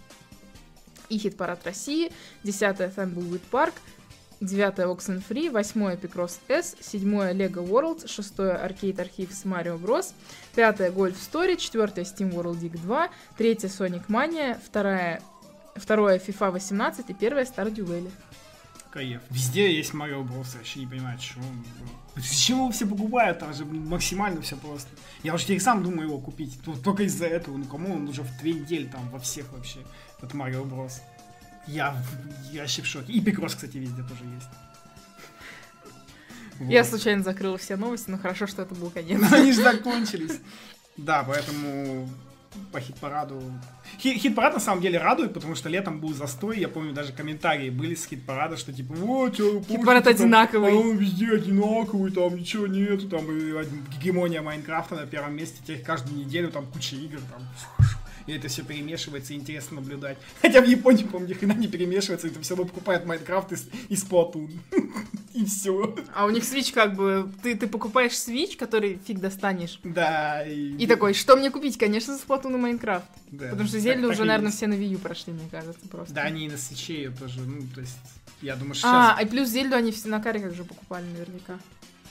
И 1.10 1.18
хит-парад 1.18 1.66
России. 1.66 2.12
10 2.44 2.94
Thimbleweed 2.96 3.42
Park, 3.52 3.74
9 4.44 4.86
Oxenfree, 4.86 5.50
8 5.50 5.98
Picross 5.98 6.40
S, 6.48 6.76
7 6.80 7.34
Lego 7.34 7.62
World, 7.62 8.08
6 8.08 8.40
Arcade 8.40 9.00
Archives 9.00 9.46
Mario 9.46 9.78
Bros, 9.78 10.14
5 10.56 10.92
Golf 10.92 11.18
Story, 11.18 11.58
4 11.58 12.04
Steam 12.04 12.32
World 12.34 12.60
Dig 12.60 12.78
2, 12.78 13.10
3 13.38 13.56
Sonic 13.68 14.08
Mania, 14.08 14.60
2 14.72 15.20
Второе 15.76 16.20
FIFA 16.20 16.52
18 16.52 17.10
и 17.10 17.14
первое 17.14 17.46
Stardew 17.46 17.88
Valley. 17.88 18.12
Кайф. 18.92 19.22
Везде 19.32 19.76
есть 19.76 19.92
Марио 19.96 20.22
Брос, 20.24 20.54
я 20.54 20.60
вообще 20.60 20.82
не 20.82 20.86
понимаю, 20.86 21.18
чего. 21.18 21.42
Зачем 22.16 22.58
его 22.58 22.70
все 22.70 22.86
покупают? 22.86 23.40
Там 23.40 23.52
же 23.56 23.66
максимально 23.66 24.42
все 24.44 24.56
просто. 24.56 24.90
Я 25.24 25.34
уже 25.34 25.46
теперь 25.46 25.62
сам 25.62 25.82
думаю 25.82 26.10
его 26.10 26.20
купить. 26.20 26.60
Только 26.84 27.02
из-за 27.04 27.26
этого. 27.26 27.58
Ну 27.58 27.66
кому 27.66 27.96
он 27.96 28.08
уже 28.08 28.22
в 28.22 28.38
две 28.38 28.54
недели 28.54 28.86
там 28.86 29.10
во 29.10 29.18
всех 29.18 29.52
вообще. 29.52 29.80
Это 30.22 30.38
Марио 30.38 30.64
Брос. 30.64 31.02
Я, 31.68 31.96
я 32.52 32.62
вообще 32.62 32.82
в 32.82 32.86
шоке. 32.86 33.14
И 33.14 33.22
Пикрос, 33.22 33.56
кстати, 33.56 33.78
везде 33.78 34.02
тоже 34.04 34.24
есть. 34.36 34.50
Я 36.72 36.82
Вот. 36.84 36.90
случайно 36.90 37.24
закрыла 37.24 37.58
все 37.58 37.76
новости, 37.78 38.10
но 38.10 38.18
хорошо, 38.18 38.48
что 38.48 38.62
это 38.62 38.76
был 38.76 38.90
конец. 38.90 39.20
Но 39.20 39.36
они 39.38 39.52
же 39.52 39.64
закончились. 39.64 40.40
Да, 40.98 41.24
поэтому 41.24 42.08
по 42.72 42.80
хит-параду... 42.80 43.42
Хи- 44.00 44.18
Хит-парад 44.20 44.54
на 44.54 44.60
самом 44.60 44.82
деле 44.82 45.00
радует, 45.00 45.34
потому 45.34 45.56
что 45.56 45.70
летом 45.70 46.00
был 46.00 46.14
застой. 46.14 46.60
Я 46.60 46.68
помню, 46.68 46.94
даже 46.94 47.12
комментарии 47.12 47.72
были 47.72 47.96
с 47.96 48.06
хит-парада, 48.06 48.58
что 48.58 48.72
типа, 48.72 48.94
вот, 48.94 49.38
Хит-парад 49.38 50.06
одинаковый. 50.06 50.72
а 50.72 50.76
он 50.76 50.98
везде 50.98 51.32
одинаковый, 51.32 52.12
там 52.12 52.36
ничего 52.36 52.68
нету, 52.68 53.10
там 53.10 53.26
гегемония 53.26 54.44
Майнкрафта 54.44 54.96
на 54.96 55.08
первом 55.08 55.36
месте, 55.36 55.58
теперь 55.64 55.82
каждую 55.82 56.18
неделю 56.20 56.52
там 56.52 56.68
куча 56.68 56.96
игр, 56.96 57.20
там 57.32 57.42
и 58.28 58.34
это 58.34 58.48
все 58.48 58.64
перемешивается, 58.64 59.34
и 59.34 59.36
интересно 59.36 59.76
наблюдать. 59.82 60.18
Хотя 60.42 60.62
в 60.62 60.66
Японии, 60.66 61.04
по-моему, 61.04 61.28
ни 61.30 61.34
хрена 61.34 61.54
не 61.54 61.68
перемешивается, 61.68 62.28
и 62.28 62.42
все 62.42 62.56
равно 62.56 62.70
покупают 62.72 63.06
Майнкрафт 63.06 63.52
и, 63.54 63.56
с- 63.56 63.68
и 63.90 63.96
Splatoon. 63.96 64.50
И 65.34 65.46
все. 65.46 65.96
А 66.16 66.26
у 66.26 66.30
них 66.30 66.44
Switch 66.44 66.72
как 66.74 66.96
бы... 66.96 67.32
Ты, 67.42 67.56
ты 67.56 67.68
покупаешь 67.68 68.12
Switch, 68.14 68.56
который 68.56 69.00
фиг 69.06 69.20
достанешь. 69.20 69.80
Да. 69.84 70.44
И, 70.48 70.76
И 70.78 70.86
такой, 70.88 71.14
что 71.14 71.36
мне 71.36 71.50
купить? 71.50 71.78
Конечно, 71.78 72.14
Splatoon 72.14 72.54
и 72.54 72.58
Майнкрафт. 72.58 73.06
Да, 73.32 73.50
Потому 73.50 73.68
что 73.68 73.80
Зельду 73.80 74.04
так 74.10 74.12
уже, 74.12 74.26
наверное, 74.26 74.52
все 74.52 74.68
на 74.68 74.76
Wii 74.76 74.90
U 74.94 75.00
прошли, 75.00 75.34
мне 75.34 75.48
кажется, 75.50 75.88
просто. 75.90 76.14
Да, 76.14 76.22
они 76.22 76.46
и 76.46 76.50
на 76.50 76.58
свече 76.58 76.94
ее 76.96 77.10
тоже, 77.10 77.40
ну, 77.42 77.64
то 77.74 77.82
есть, 77.82 77.98
я 78.44 78.56
думаю, 78.56 78.76
что 78.76 78.88
А, 78.90 79.16
сейчас... 79.16 79.26
и 79.26 79.30
плюс 79.32 79.50
Зельду 79.50 79.76
они 79.76 79.92
все 79.92 80.08
на 80.10 80.22
кариках 80.22 80.54
же 80.54 80.64
покупали 80.64 81.06
наверняка. 81.06 81.58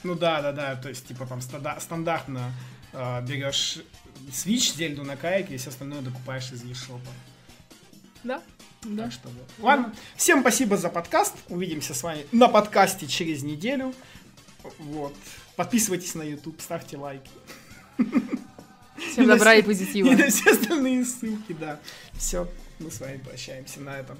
Ну 0.02 0.16
да, 0.16 0.42
да, 0.42 0.50
да, 0.50 0.74
то 0.74 0.88
есть, 0.88 1.06
типа, 1.06 1.24
там 1.26 1.38
станда- 1.38 1.78
стандартно 1.80 2.50
э, 2.92 3.22
берешь 3.24 3.78
Switch, 4.30 4.76
Зельду 4.76 5.04
на 5.04 5.16
кайке, 5.16 5.54
и 5.54 5.58
все 5.58 5.70
остальное 5.70 6.02
докупаешь 6.02 6.50
из 6.52 6.62
eShop. 6.62 7.00
Да? 8.24 8.42
Да. 8.82 9.04
Так 9.04 9.12
что 9.12 9.28
вот. 9.28 9.48
Ладно, 9.58 9.94
всем 10.16 10.40
спасибо 10.40 10.76
за 10.76 10.88
подкаст, 10.88 11.34
увидимся 11.48 11.94
с 11.94 12.02
вами 12.02 12.26
на 12.32 12.48
подкасте 12.48 13.06
через 13.06 13.42
неделю. 13.42 13.94
Вот. 14.78 15.14
Подписывайтесь 15.56 16.14
на 16.14 16.22
YouTube, 16.22 16.60
ставьте 16.60 16.96
лайки. 16.96 17.30
Всем 19.10 19.26
добра 19.26 19.54
и 19.54 19.62
позитива. 19.62 20.08
И 20.08 20.16
на 20.16 20.28
все 20.28 20.52
остальные 20.52 21.04
ссылки, 21.04 21.52
да. 21.52 21.80
Все, 22.14 22.48
мы 22.78 22.90
с 22.90 23.00
вами 23.00 23.18
прощаемся 23.18 23.80
на 23.80 23.98
этом. 23.98 24.18